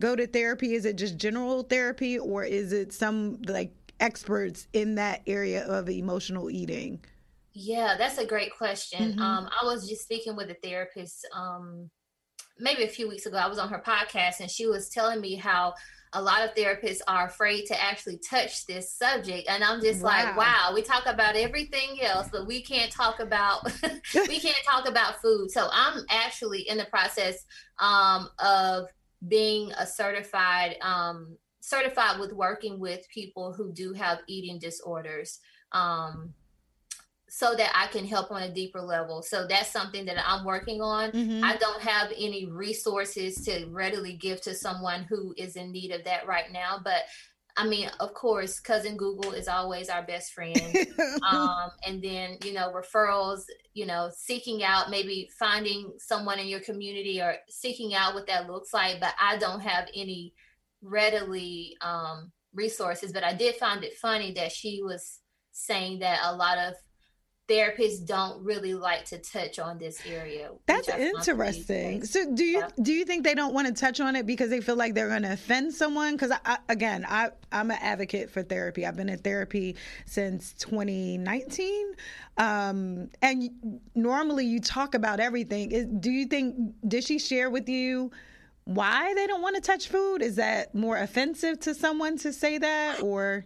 [0.00, 0.74] go to therapy?
[0.74, 5.88] Is it just general therapy, or is it some like experts in that area of
[5.88, 7.04] emotional eating?
[7.52, 9.12] Yeah, that's a great question.
[9.12, 9.22] Mm-hmm.
[9.22, 11.90] Um, I was just speaking with a therapist um,
[12.58, 15.34] maybe a few weeks ago, I was on her podcast and she was telling me
[15.34, 15.74] how
[16.14, 20.10] a lot of therapists are afraid to actually touch this subject and i'm just wow.
[20.10, 23.64] like wow we talk about everything else but we can't talk about
[24.28, 27.44] we can't talk about food so i'm actually in the process
[27.78, 28.86] um, of
[29.28, 35.38] being a certified um, certified with working with people who do have eating disorders
[35.72, 36.34] um,
[37.34, 39.22] so that I can help on a deeper level.
[39.22, 41.12] So that's something that I'm working on.
[41.12, 41.42] Mm-hmm.
[41.42, 46.04] I don't have any resources to readily give to someone who is in need of
[46.04, 47.04] that right now, but
[47.56, 50.60] I mean, of course, cousin Google is always our best friend.
[51.30, 56.60] um, and then, you know, referrals, you know, seeking out maybe finding someone in your
[56.60, 59.00] community or seeking out what that looks like.
[59.00, 60.34] But I don't have any
[60.82, 63.10] readily um, resources.
[63.10, 65.20] But I did find it funny that she was
[65.52, 66.74] saying that a lot of
[67.48, 70.50] therapists don't really like to touch on this area.
[70.66, 72.04] That's interesting.
[72.04, 72.68] So do you yeah.
[72.80, 75.08] do you think they don't want to touch on it because they feel like they're
[75.08, 76.14] going to offend someone?
[76.16, 76.32] Because
[76.68, 78.86] again, I I'm an advocate for therapy.
[78.86, 79.76] I've been in therapy
[80.06, 81.94] since 2019,
[82.38, 86.00] um, and normally you talk about everything.
[86.00, 88.10] do you think did she share with you?
[88.64, 90.22] Why they don't want to touch food?
[90.22, 93.44] Is that more offensive to someone to say that, or?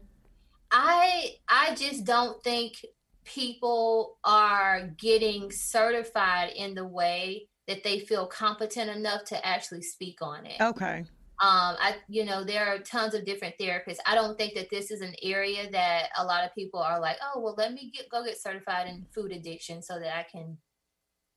[0.70, 2.84] I I just don't think
[3.26, 10.18] people are getting certified in the way that they feel competent enough to actually speak
[10.22, 10.60] on it.
[10.60, 11.04] Okay.
[11.38, 13.98] Um, I, you know, there are tons of different therapists.
[14.06, 17.16] I don't think that this is an area that a lot of people are like,
[17.22, 20.56] oh, well, let me get go get certified in food addiction so that I can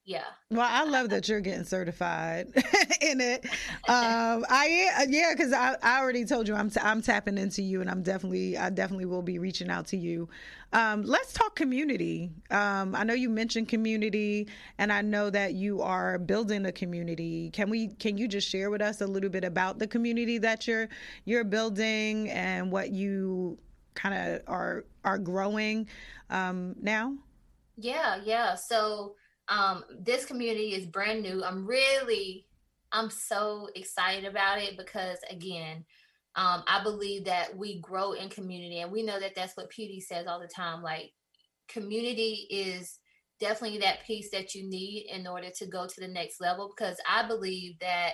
[0.04, 0.24] yeah.
[0.50, 2.48] Well, I love that you're getting certified
[3.00, 3.44] in it.
[3.88, 7.80] Um, I yeah, because I, I already told you I'm t- I'm tapping into you,
[7.80, 10.28] and I'm definitely I definitely will be reaching out to you.
[10.72, 12.30] Um, let's talk community.
[12.50, 17.50] Um, I know you mentioned community, and I know that you are building a community.
[17.50, 20.66] Can we can you just share with us a little bit about the community that
[20.66, 20.88] you're
[21.24, 23.58] you're building and what you
[23.94, 25.88] kind of are are growing
[26.30, 27.14] um, now?
[27.76, 28.54] Yeah, yeah.
[28.54, 29.14] So
[29.50, 31.44] um, this community is brand new.
[31.44, 32.46] I'm really,
[32.92, 35.84] I'm so excited about it because again,
[36.36, 40.00] um, I believe that we grow in community, and we know that that's what PD
[40.00, 40.80] says all the time.
[40.80, 41.12] Like,
[41.68, 43.00] community is
[43.40, 46.72] definitely that piece that you need in order to go to the next level.
[46.74, 48.12] Because I believe that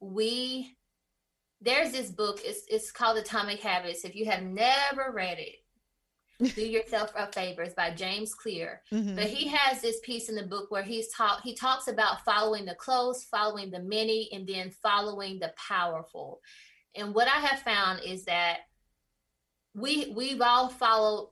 [0.00, 0.74] we
[1.60, 2.40] there's this book.
[2.42, 4.04] It's it's called Atomic Habits.
[4.04, 5.56] If you have never read it,
[6.40, 8.82] do yourself a favor it's by james clear.
[8.92, 9.16] Mm-hmm.
[9.16, 12.64] but he has this piece in the book where he's taught he talks about following
[12.64, 16.40] the close following the many and then following the powerful.
[16.94, 18.58] And what i have found is that
[19.74, 21.30] we we've all followed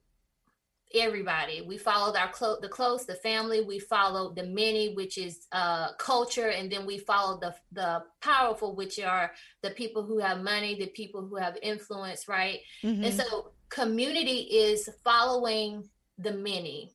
[0.94, 1.60] everybody.
[1.60, 3.62] We followed our close the close the family.
[3.62, 6.48] We followed the many which is uh culture.
[6.48, 10.86] And then we followed the the powerful which are the people who have money the
[10.88, 12.60] people who have influence right?
[12.82, 13.04] Mm-hmm.
[13.04, 16.94] and so community is following the many.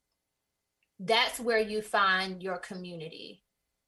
[0.99, 3.41] That's where you find your community.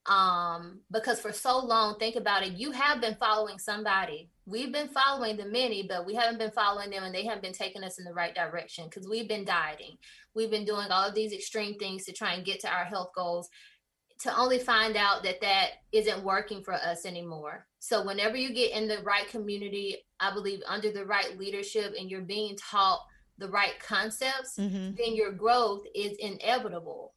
[0.07, 4.29] Um because for so long think about it you have been following somebody.
[4.45, 7.53] We've been following the many but we haven't been following them and they haven't been
[7.53, 9.97] taking us in the right direction because we've been dieting.
[10.35, 13.09] We've been doing all of these extreme things to try and get to our health
[13.15, 13.49] goals
[14.19, 17.67] to only find out that that isn't working for us anymore.
[17.79, 22.09] So whenever you get in the right community, I believe under the right leadership and
[22.09, 23.01] you're being taught
[23.37, 24.95] the right concepts, mm-hmm.
[24.97, 27.13] then your growth is inevitable.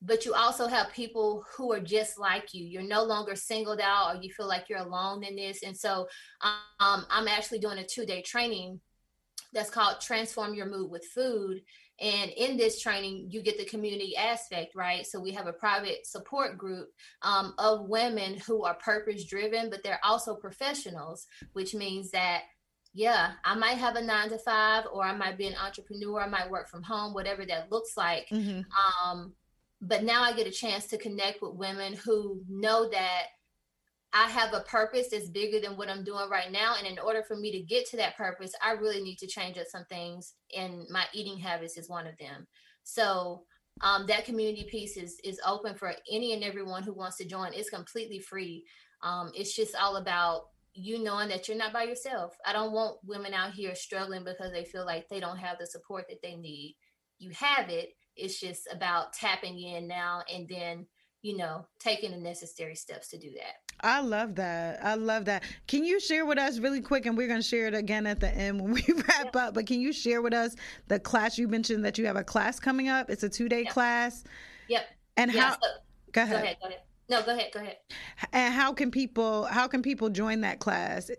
[0.00, 2.64] But you also have people who are just like you.
[2.64, 5.62] You're no longer singled out or you feel like you're alone in this.
[5.62, 6.08] And so
[6.40, 8.80] um, I'm actually doing a two day training
[9.52, 11.60] that's called Transform Your Mood with Food.
[12.02, 15.06] And in this training, you get the community aspect, right?
[15.06, 16.88] So we have a private support group
[17.22, 22.42] um, of women who are purpose driven, but they're also professionals, which means that
[22.94, 26.28] yeah, I might have a nine to five, or I might be an entrepreneur, I
[26.28, 28.28] might work from home, whatever that looks like.
[28.30, 28.60] Mm-hmm.
[29.08, 29.32] Um,
[29.80, 33.28] but now I get a chance to connect with women who know that
[34.12, 36.74] I have a purpose that's bigger than what I'm doing right now.
[36.78, 39.56] And in order for me to get to that purpose, I really need to change
[39.56, 40.34] up some things.
[40.56, 42.46] And my eating habits is one of them.
[42.84, 43.44] So
[43.80, 47.54] um, that community piece is is open for any and everyone who wants to join.
[47.54, 48.64] It's completely free.
[49.02, 50.42] Um, it's just all about
[50.74, 52.36] you knowing that you're not by yourself.
[52.46, 55.66] I don't want women out here struggling because they feel like they don't have the
[55.66, 56.76] support that they need.
[57.18, 57.90] You have it.
[58.14, 60.86] It's just about tapping in now and then
[61.22, 63.61] you know, taking the necessary steps to do that.
[63.80, 64.84] I love that.
[64.84, 65.42] I love that.
[65.66, 68.20] Can you share with us really quick, and we're going to share it again at
[68.20, 69.36] the end when we wrap yep.
[69.36, 70.54] up, but can you share with us
[70.88, 73.10] the class you mentioned that you have a class coming up?
[73.10, 73.72] It's a two day yep.
[73.72, 74.24] class.
[74.68, 74.86] Yep.
[75.16, 75.68] And yeah, how, so,
[76.12, 76.30] go, ahead.
[76.30, 76.56] go ahead.
[76.60, 76.80] Go ahead.
[77.08, 77.50] No, go ahead.
[77.52, 77.76] Go ahead.
[78.32, 81.10] And how can people, how can people join that class?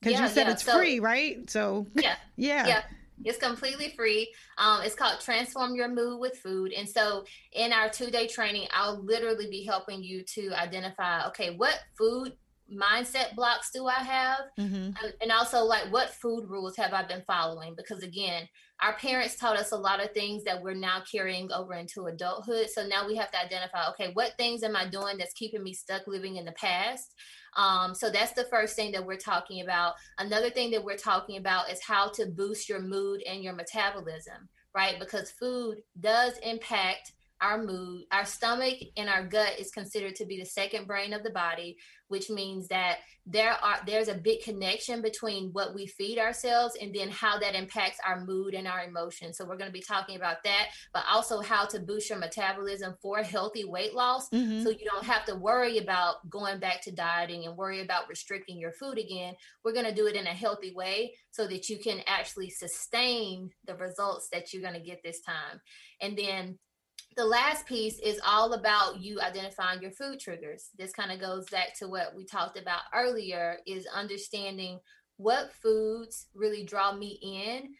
[0.00, 0.52] Because yeah, you said yeah.
[0.52, 1.48] it's so, free, right?
[1.50, 2.82] So yeah, yeah, yeah.
[3.24, 4.32] It's completely free.
[4.58, 6.72] Um, it's called Transform Your Mood with Food.
[6.72, 11.54] And so, in our two day training, I'll literally be helping you to identify okay,
[11.56, 12.32] what food
[12.72, 14.40] mindset blocks do I have?
[14.58, 14.90] Mm-hmm.
[15.20, 17.74] And also, like, what food rules have I been following?
[17.76, 18.48] Because again,
[18.80, 22.68] our parents taught us a lot of things that we're now carrying over into adulthood.
[22.70, 25.74] So now we have to identify okay, what things am I doing that's keeping me
[25.74, 27.14] stuck living in the past?
[27.56, 29.94] Um, so that's the first thing that we're talking about.
[30.18, 34.48] Another thing that we're talking about is how to boost your mood and your metabolism,
[34.74, 35.00] right?
[35.00, 38.04] Because food does impact our mood.
[38.12, 41.76] Our stomach and our gut is considered to be the second brain of the body,
[42.08, 46.94] which means that there are there's a big connection between what we feed ourselves and
[46.94, 49.36] then how that impacts our mood and our emotions.
[49.36, 52.94] So we're going to be talking about that, but also how to boost your metabolism
[53.02, 54.62] for healthy weight loss mm-hmm.
[54.62, 58.58] so you don't have to worry about going back to dieting and worry about restricting
[58.58, 59.34] your food again.
[59.62, 63.50] We're going to do it in a healthy way so that you can actually sustain
[63.66, 65.60] the results that you're going to get this time.
[66.00, 66.58] And then
[67.16, 70.70] the last piece is all about you identifying your food triggers.
[70.78, 74.78] This kind of goes back to what we talked about earlier is understanding
[75.16, 77.74] what foods really draw me in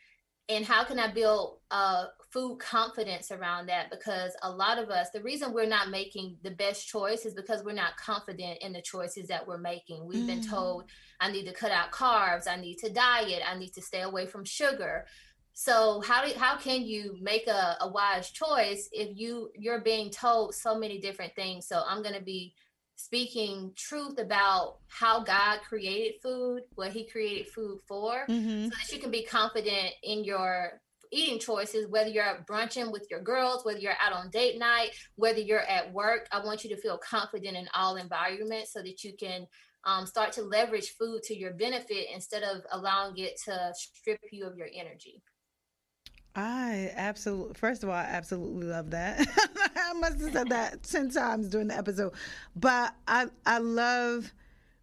[0.51, 3.91] and how can I build uh, food confidence around that?
[3.91, 7.63] Because a lot of us, the reason we're not making the best choice is because
[7.63, 10.07] we're not confident in the choices that we're making.
[10.07, 10.27] We've mm.
[10.27, 10.85] been told,
[11.21, 14.25] I need to cut out carbs, I need to diet, I need to stay away
[14.27, 15.05] from sugar.
[15.61, 20.09] So how do how can you make a, a wise choice if you you're being
[20.09, 21.67] told so many different things?
[21.67, 22.55] So I'm gonna be
[22.95, 28.67] speaking truth about how God created food, what He created food for, mm-hmm.
[28.67, 30.81] so that you can be confident in your
[31.11, 35.41] eating choices, whether you're brunching with your girls, whether you're out on date night, whether
[35.41, 36.29] you're at work.
[36.31, 39.49] I want you to feel confident in all environments so that you can
[39.83, 44.47] um, start to leverage food to your benefit instead of allowing it to strip you
[44.47, 45.21] of your energy.
[46.39, 49.27] I absolutely, first of all, I absolutely love that.
[49.77, 52.13] I must have said that 10 times during the episode.
[52.55, 54.33] But I, I love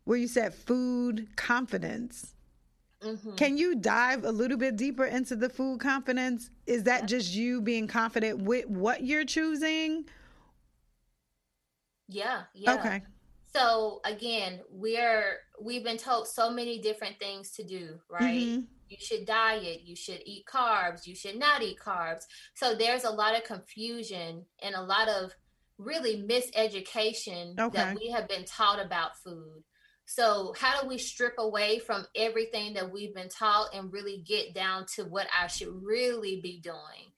[0.04, 2.34] where you said food confidence.
[3.02, 3.36] Mm-hmm.
[3.36, 6.50] Can you dive a little bit deeper into the food confidence?
[6.68, 7.06] Is that yeah.
[7.06, 10.04] just you being confident with what you're choosing?
[12.10, 12.74] Yeah, yeah.
[12.74, 13.02] Okay.
[13.56, 18.44] So again, we're we've been told so many different things to do, right?
[18.44, 22.24] Mm-hmm you should diet, you should eat carbs, you should not eat carbs.
[22.54, 25.32] So there's a lot of confusion and a lot of
[25.78, 27.78] really miseducation okay.
[27.78, 29.64] that we have been taught about food.
[30.08, 34.54] So, how do we strip away from everything that we've been taught and really get
[34.54, 37.12] down to what I should really be doing?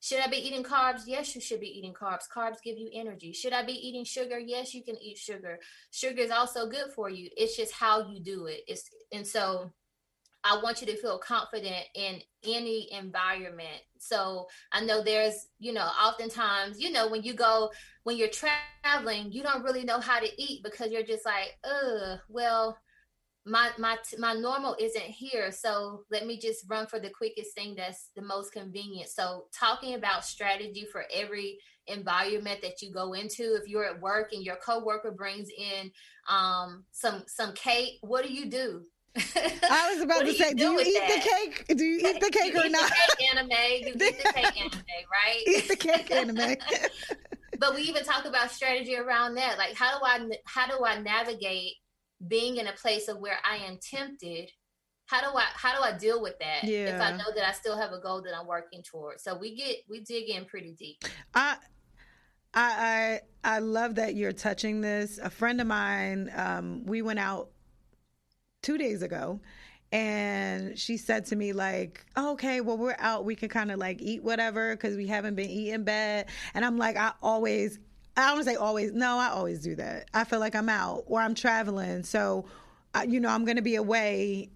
[0.00, 1.02] Should I be eating carbs?
[1.06, 2.28] Yes, you should be eating carbs.
[2.32, 3.32] Carbs give you energy.
[3.32, 4.38] Should I be eating sugar?
[4.38, 5.58] Yes, you can eat sugar.
[5.90, 7.30] Sugar is also good for you.
[7.36, 8.60] It's just how you do it.
[8.68, 9.72] It's and so
[10.44, 13.82] I want you to feel confident in any environment.
[13.98, 17.70] So I know there's, you know, oftentimes, you know, when you go,
[18.04, 22.16] when you're traveling, you don't really know how to eat because you're just like, uh,
[22.28, 22.78] well,
[23.48, 27.74] my my my normal isn't here so let me just run for the quickest thing
[27.74, 33.54] that's the most convenient so talking about strategy for every environment that you go into
[33.54, 35.90] if you're at work and your coworker brings in
[36.28, 38.82] um some some cake what do you do
[39.16, 41.22] I was about to say, do, do you eat that?
[41.22, 41.78] the cake?
[41.78, 42.90] Do you eat the cake you or not?
[42.90, 43.50] cake anime.
[43.50, 45.42] You eat the cake anime, right?
[45.46, 46.56] Eat the cake anime.
[47.58, 49.58] but we even talk about strategy around that.
[49.58, 51.74] Like, how do I how do I navigate
[52.26, 54.50] being in a place of where I am tempted?
[55.06, 56.94] How do I how do I deal with that yeah.
[56.94, 59.24] if I know that I still have a goal that I'm working towards?
[59.24, 61.02] So we get we dig in pretty deep.
[61.34, 61.56] I
[62.54, 65.18] I I, I love that you're touching this.
[65.18, 67.50] A friend of mine, um, we went out
[68.62, 69.40] two days ago
[69.92, 73.24] and she said to me like oh, okay well we're out.
[73.24, 76.26] We can kind of like eat whatever because we haven't been eating bad.
[76.54, 77.78] And i'm like i always
[78.16, 80.08] i don't say always no i always do that.
[80.12, 82.02] I feel like i'm out or i'm traveling.
[82.02, 82.44] So
[83.06, 84.50] you know i'm gonna be away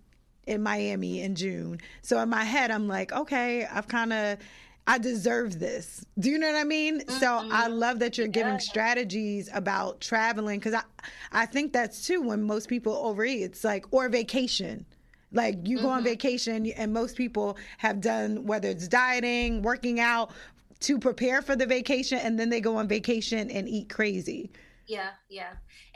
[0.47, 1.81] in miami in june.
[2.03, 4.39] So in my head i'm like okay i've kind of
[4.87, 6.05] I deserve this.
[6.19, 7.01] Do you know what I mean?
[7.01, 7.19] Mm-hmm.
[7.19, 7.75] So I mm-hmm.
[7.75, 8.59] love that you're giving yeah.
[8.59, 10.83] strategies about traveling because I,
[11.31, 13.43] I think that's too when most people overeat.
[13.43, 14.85] It's like or vacation.
[15.31, 15.87] Like you mm-hmm.
[15.87, 16.09] go on mm-hmm.
[16.09, 20.33] vacation and most people have done whether it's dieting, working out
[20.81, 24.51] to prepare for the vacation, and then they go on vacation and eat crazy.
[24.87, 25.53] Yeah, yeah.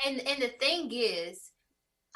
[0.06, 1.50] And and the thing is,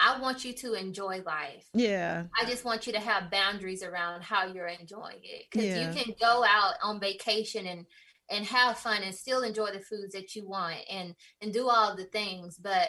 [0.01, 1.69] I want you to enjoy life.
[1.75, 2.25] Yeah.
[2.41, 5.45] I just want you to have boundaries around how you're enjoying it.
[5.51, 5.89] Because yeah.
[5.89, 7.87] you can go out on vacation and
[8.33, 11.95] and have fun and still enjoy the foods that you want and and do all
[11.95, 12.57] the things.
[12.57, 12.89] But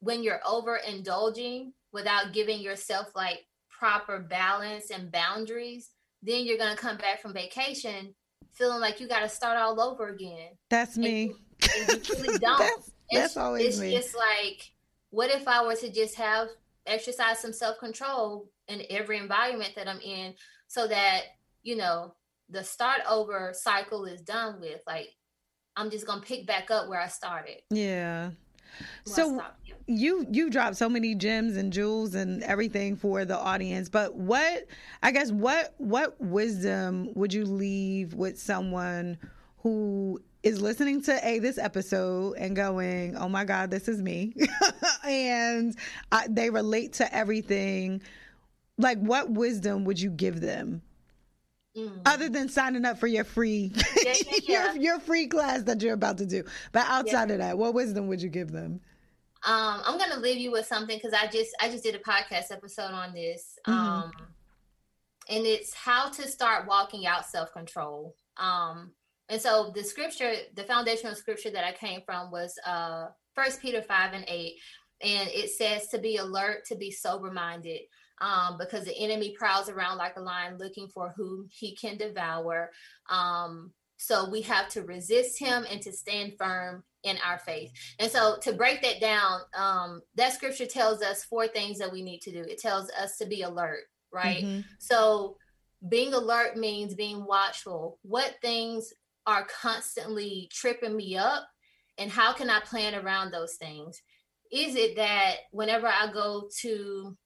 [0.00, 5.90] when you're overindulging without giving yourself like proper balance and boundaries,
[6.22, 8.14] then you're gonna come back from vacation
[8.52, 10.50] feeling like you got to start all over again.
[10.70, 11.22] That's me.
[11.22, 12.58] And you, and you really don't.
[12.58, 13.92] that's, that's always it's me.
[13.92, 14.71] just like
[15.12, 16.48] what if I were to just have
[16.86, 20.34] exercise some self control in every environment that I'm in
[20.66, 21.20] so that,
[21.62, 22.14] you know,
[22.48, 24.80] the start over cycle is done with?
[24.86, 25.10] Like,
[25.76, 27.58] I'm just going to pick back up where I started.
[27.70, 28.30] Yeah.
[29.04, 29.42] so
[29.86, 34.66] you you dropped so many gems and jewels and everything for the audience but what
[35.02, 39.18] i guess what what wisdom would you leave with someone
[39.58, 44.34] who is listening to a this episode and going, "Oh my God, this is me,"
[45.04, 45.76] and
[46.10, 48.02] I, they relate to everything.
[48.78, 50.82] Like, what wisdom would you give them?
[51.76, 52.00] Mm.
[52.04, 53.72] Other than signing up for your free,
[54.04, 54.72] yeah, yeah, yeah.
[54.74, 58.08] your, your free class that you're about to do, but outside of that, what wisdom
[58.08, 58.80] would you give them?
[59.44, 62.50] Um, I'm gonna leave you with something because I just I just did a podcast
[62.50, 63.78] episode on this, mm-hmm.
[63.78, 64.12] um,
[65.28, 68.14] and it's how to start walking out self control.
[68.36, 68.92] Um,
[69.32, 73.82] and so the scripture, the foundational scripture that I came from was uh First Peter
[73.82, 74.54] five and eight,
[75.00, 77.80] and it says to be alert, to be sober minded,
[78.20, 82.70] um, because the enemy prowls around like a lion looking for whom he can devour.
[83.08, 87.70] Um, so we have to resist him and to stand firm in our faith.
[87.98, 92.02] And so to break that down, um, that scripture tells us four things that we
[92.02, 92.42] need to do.
[92.42, 94.44] It tells us to be alert, right?
[94.44, 94.60] Mm-hmm.
[94.78, 95.36] So
[95.88, 97.98] being alert means being watchful.
[98.02, 98.92] What things
[99.26, 101.48] are constantly tripping me up
[101.98, 104.00] and how can I plan around those things?
[104.50, 107.16] Is it that whenever I go to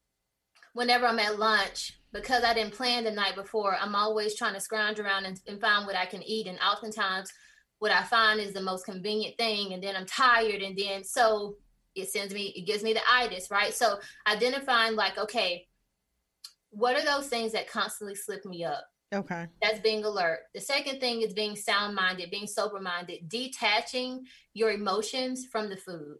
[0.76, 4.60] whenever I'm at lunch, because I didn't plan the night before, I'm always trying to
[4.60, 6.46] scrounge around and, and, find what I can eat.
[6.46, 7.32] And oftentimes,
[7.78, 9.72] what I find is the most convenient thing.
[9.72, 10.60] And then I'm tired.
[10.60, 11.56] And then so
[11.94, 13.72] it sends me, it gives me the itis, right?
[13.72, 15.66] So identifying, like, okay,
[16.68, 18.84] what are those things that constantly slip me up?
[19.14, 19.46] Okay.
[19.62, 20.40] That's being alert.
[20.54, 25.76] The second thing is being sound minded, being sober minded, detaching your emotions from the
[25.76, 26.16] food.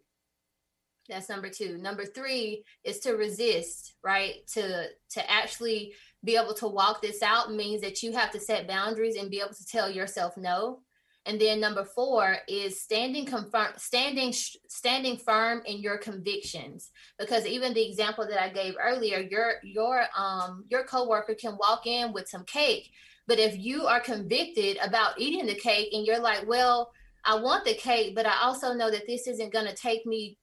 [1.09, 1.77] That's number two.
[1.77, 4.45] Number three is to resist, right?
[4.53, 8.67] To to actually be able to walk this out means that you have to set
[8.67, 10.81] boundaries and be able to tell yourself no.
[11.27, 16.89] And then number four is standing confirm standing standing firm in your convictions.
[17.19, 21.85] Because even the example that I gave earlier, your your um your coworker can walk
[21.85, 22.89] in with some cake,
[23.27, 26.91] but if you are convicted about eating the cake and you're like, well,
[27.25, 30.37] I want the cake, but I also know that this isn't going to take me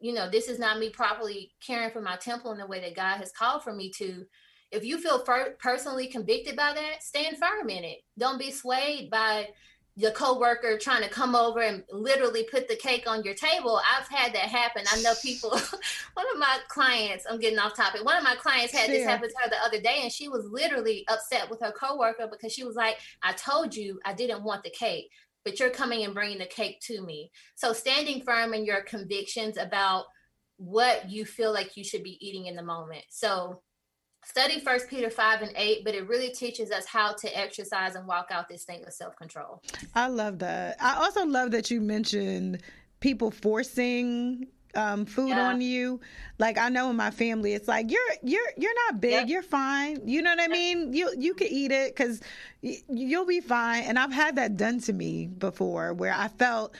[0.00, 2.96] you know, this is not me properly caring for my temple in the way that
[2.96, 4.24] God has called for me to.
[4.70, 7.98] If you feel per- personally convicted by that, stand firm in it.
[8.16, 9.48] Don't be swayed by
[9.96, 13.80] your coworker trying to come over and literally put the cake on your table.
[13.84, 14.84] I've had that happen.
[14.90, 15.50] I know people.
[16.14, 18.04] one of my clients, I'm getting off topic.
[18.04, 20.46] One of my clients had this happen to her the other day, and she was
[20.50, 24.64] literally upset with her coworker because she was like, "I told you I didn't want
[24.64, 25.10] the cake."
[25.44, 27.30] but you're coming and bringing the cake to me.
[27.54, 30.04] So standing firm in your convictions about
[30.56, 33.04] what you feel like you should be eating in the moment.
[33.08, 33.62] So
[34.24, 38.06] study first peter 5 and 8 but it really teaches us how to exercise and
[38.06, 39.62] walk out this thing of self-control
[39.94, 42.62] i love that i also love that you mentioned
[43.00, 45.48] people forcing um, food yeah.
[45.48, 46.00] on you.
[46.38, 49.28] Like I know in my family, it's like you're you're you're not big, yep.
[49.28, 50.00] you're fine.
[50.06, 50.92] You know what I mean?
[50.92, 52.20] You you can eat it because
[52.62, 53.84] y- you'll be fine.
[53.84, 56.74] And I've had that done to me before, where I felt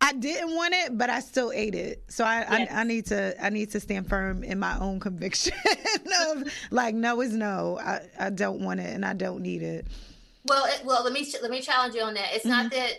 [0.00, 2.04] I didn't want it, but I still ate it.
[2.08, 2.68] So I, yes.
[2.70, 5.54] I, I, need to I need to stand firm in my own conviction
[6.28, 7.78] of like no is no.
[7.80, 9.86] I, I don't want it and I don't need it.
[10.44, 12.28] Well, it, well, let me let me challenge you on that.
[12.32, 12.50] It's mm-hmm.
[12.50, 12.92] not that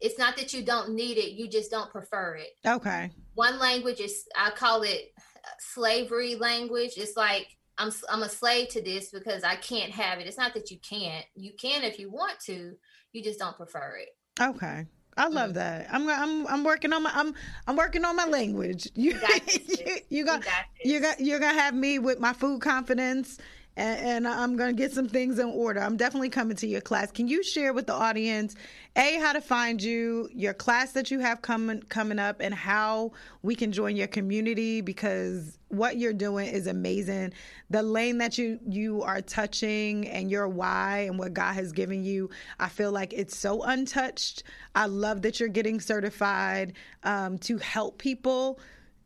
[0.00, 2.50] it's not that you don't need it; you just don't prefer it.
[2.66, 5.12] Okay one language is I call it
[5.58, 6.92] slavery language.
[6.96, 7.46] It's like
[7.78, 10.26] I'm I'm a slave to this because I can't have it.
[10.26, 11.24] It's not that you can't.
[11.34, 12.74] You can if you want to.
[13.12, 14.08] You just don't prefer it.
[14.40, 14.86] Okay.
[15.16, 15.54] I love mm.
[15.54, 15.88] that.
[15.90, 17.34] I'm I'm I'm working on my I'm
[17.66, 18.88] I'm working on my language.
[19.02, 20.44] You you, you got
[20.84, 23.38] you got you're gonna have me with my food confidence
[23.76, 25.80] and, and, I'm going to get some things in order.
[25.80, 27.10] I'm definitely coming to your class.
[27.10, 28.54] Can you share with the audience,
[28.96, 33.12] A, how to find you, your class that you have coming coming up, and how
[33.42, 34.82] we can join your community?
[34.82, 37.32] Because what you're doing is amazing.
[37.70, 42.04] The lane that you you are touching and your why and what God has given
[42.04, 42.28] you,
[42.60, 44.42] I feel like it's so untouched.
[44.74, 48.60] I love that you're getting certified um, to help people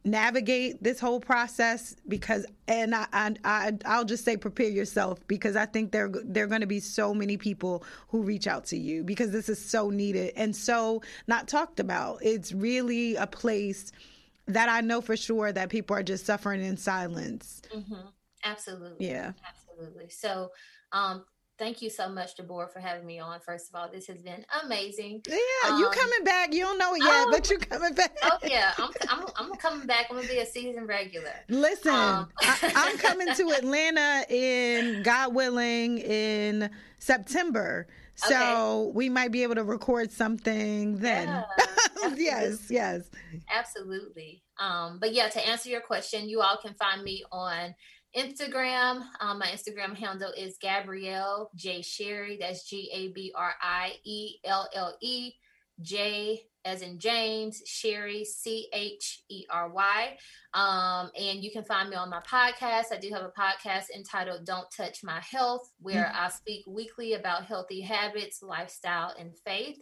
[0.06, 5.56] navigate this whole process because and I, I, I I'll just say prepare yourself because
[5.56, 8.76] I think there there are going to be so many people who reach out to
[8.76, 12.20] you because this is so needed and so not talked about.
[12.22, 13.90] It's really a place
[14.46, 17.62] that I know for sure that people are just suffering in silence.
[17.74, 18.06] Mm-hmm.
[18.44, 19.08] Absolutely.
[19.08, 19.32] Yeah.
[19.48, 20.08] Absolutely.
[20.08, 20.52] So
[20.92, 21.24] um,
[21.58, 23.40] thank you so much, Deborah, for having me on.
[23.40, 25.22] First of all, this has been amazing.
[25.28, 25.36] Yeah,
[25.70, 26.52] um, you coming back.
[26.52, 28.16] You don't know it yet, oh, but you coming back.
[28.22, 30.06] Oh yeah, I'm, I'm, I'm coming back.
[30.10, 31.32] I'm gonna be a season regular.
[31.48, 37.86] Listen, um, I, am coming to Atlanta in God willing in September.
[38.16, 38.92] So okay.
[38.94, 41.28] we might be able to record something then.
[41.28, 43.10] Yeah, yes, yes.
[43.52, 44.42] Absolutely.
[44.58, 47.74] Um, but yeah, to answer your question, you all can find me on
[48.16, 49.02] Instagram.
[49.20, 52.38] Um, my Instagram handle is Gabrielle J Chery.
[52.40, 55.32] That's G A B R I E L L E
[55.82, 60.16] J as in James, Chery, C H E R Y.
[60.52, 62.86] Um, and you can find me on my podcast.
[62.92, 66.24] I do have a podcast entitled Don't Touch My Health, where mm-hmm.
[66.24, 69.78] I speak weekly about healthy habits, lifestyle, and faith.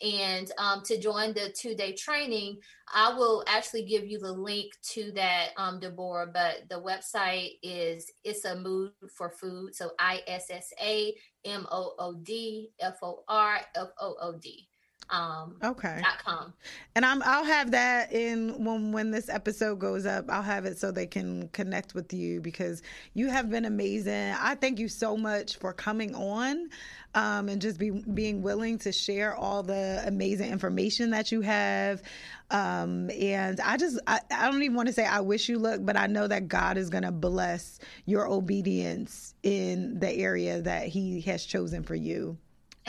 [0.00, 2.58] And um, to join the two day training,
[2.92, 6.28] I will actually give you the link to that, um, Deborah.
[6.32, 9.74] But the website is Issa Mood for Food.
[9.74, 11.14] So I S S A
[11.44, 14.68] M O O D F O R F O O D.
[15.10, 16.00] Um, okay.
[16.02, 16.52] Dot com.
[16.94, 20.26] And I'm I'll have that in when when this episode goes up.
[20.30, 22.82] I'll have it so they can connect with you because
[23.12, 24.34] you have been amazing.
[24.40, 26.70] I thank you so much for coming on.
[27.14, 32.02] Um, and just be being willing to share all the amazing information that you have.
[32.50, 35.80] Um, and I just, I, I don't even want to say I wish you luck,
[35.82, 40.86] but I know that God is going to bless your obedience in the area that
[40.88, 42.38] He has chosen for you.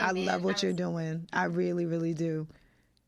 [0.00, 0.28] Amen.
[0.28, 1.28] I love what you're doing.
[1.32, 2.46] I really, really do.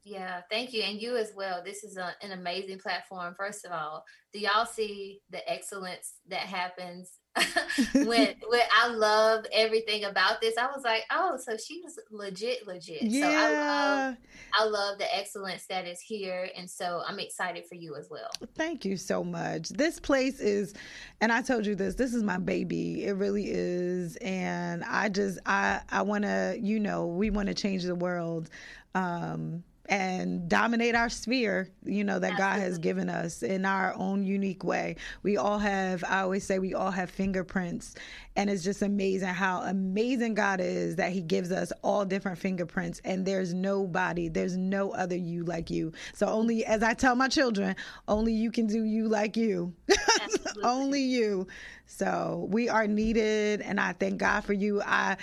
[0.04, 0.82] Yeah, thank you.
[0.82, 1.62] And you as well.
[1.64, 3.34] This is a, an amazing platform.
[3.36, 7.18] First of all, do y'all see the excellence that happens
[7.92, 10.56] when when I love everything about this.
[10.56, 13.02] I was like, oh, so she was legit, legit.
[13.02, 13.30] Yeah.
[13.30, 14.16] So I love
[14.54, 16.48] I love the excellence that is here.
[16.56, 18.30] And so I'm excited for you as well.
[18.54, 19.68] Thank you so much.
[19.70, 20.74] This place is
[21.20, 23.04] and I told you this, this is my baby.
[23.04, 24.16] It really is.
[24.16, 28.50] And I just I I wanna, you know, we wanna change the world.
[28.94, 32.56] Um and dominate our sphere, you know, that Absolutely.
[32.56, 34.96] God has given us in our own unique way.
[35.22, 37.94] We all have, I always say, we all have fingerprints.
[38.36, 43.00] And it's just amazing how amazing God is that He gives us all different fingerprints.
[43.04, 45.92] And there's nobody, there's no other you like you.
[46.14, 47.76] So, only, as I tell my children,
[48.08, 49.72] only you can do you like you.
[50.62, 51.46] only you.
[51.86, 54.82] So we are needed, and I thank God for you.
[54.82, 55.16] I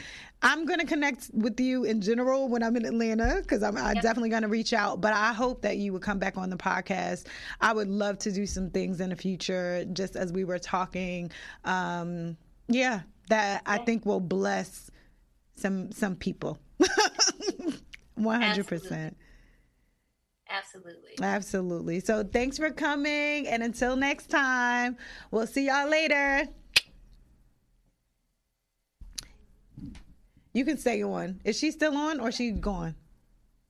[0.44, 3.96] I'm going to connect with you in general when I'm in Atlanta because I'm, I'm
[3.96, 4.04] yep.
[4.04, 5.00] definitely going to reach out.
[5.00, 7.28] But I hope that you would come back on the podcast.
[7.62, 11.32] I would love to do some things in the future, just as we were talking.
[11.64, 12.36] Um,
[12.68, 14.91] yeah, that I think will bless
[15.56, 16.60] some some people.
[18.16, 19.18] One hundred percent.
[20.50, 21.12] Absolutely.
[21.22, 22.00] Absolutely.
[22.00, 23.48] So thanks for coming.
[23.48, 24.98] And until next time,
[25.32, 26.48] we'll see y'all later.
[30.56, 31.39] You can stay on.
[31.43, 32.93] Is she still on or she gone?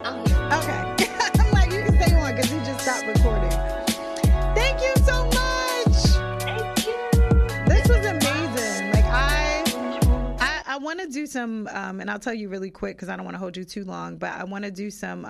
[0.01, 0.19] I'm.
[0.19, 1.07] Okay.
[1.39, 3.49] I'm like, you can stay on because he just stopped recording.
[4.53, 6.41] Thank you so much.
[6.43, 7.09] Thank you.
[7.67, 8.91] This was amazing.
[8.91, 9.63] Like I
[10.41, 13.15] I, I want to do some um and I'll tell you really quick because I
[13.15, 15.23] don't want to hold you too long, but I want to do some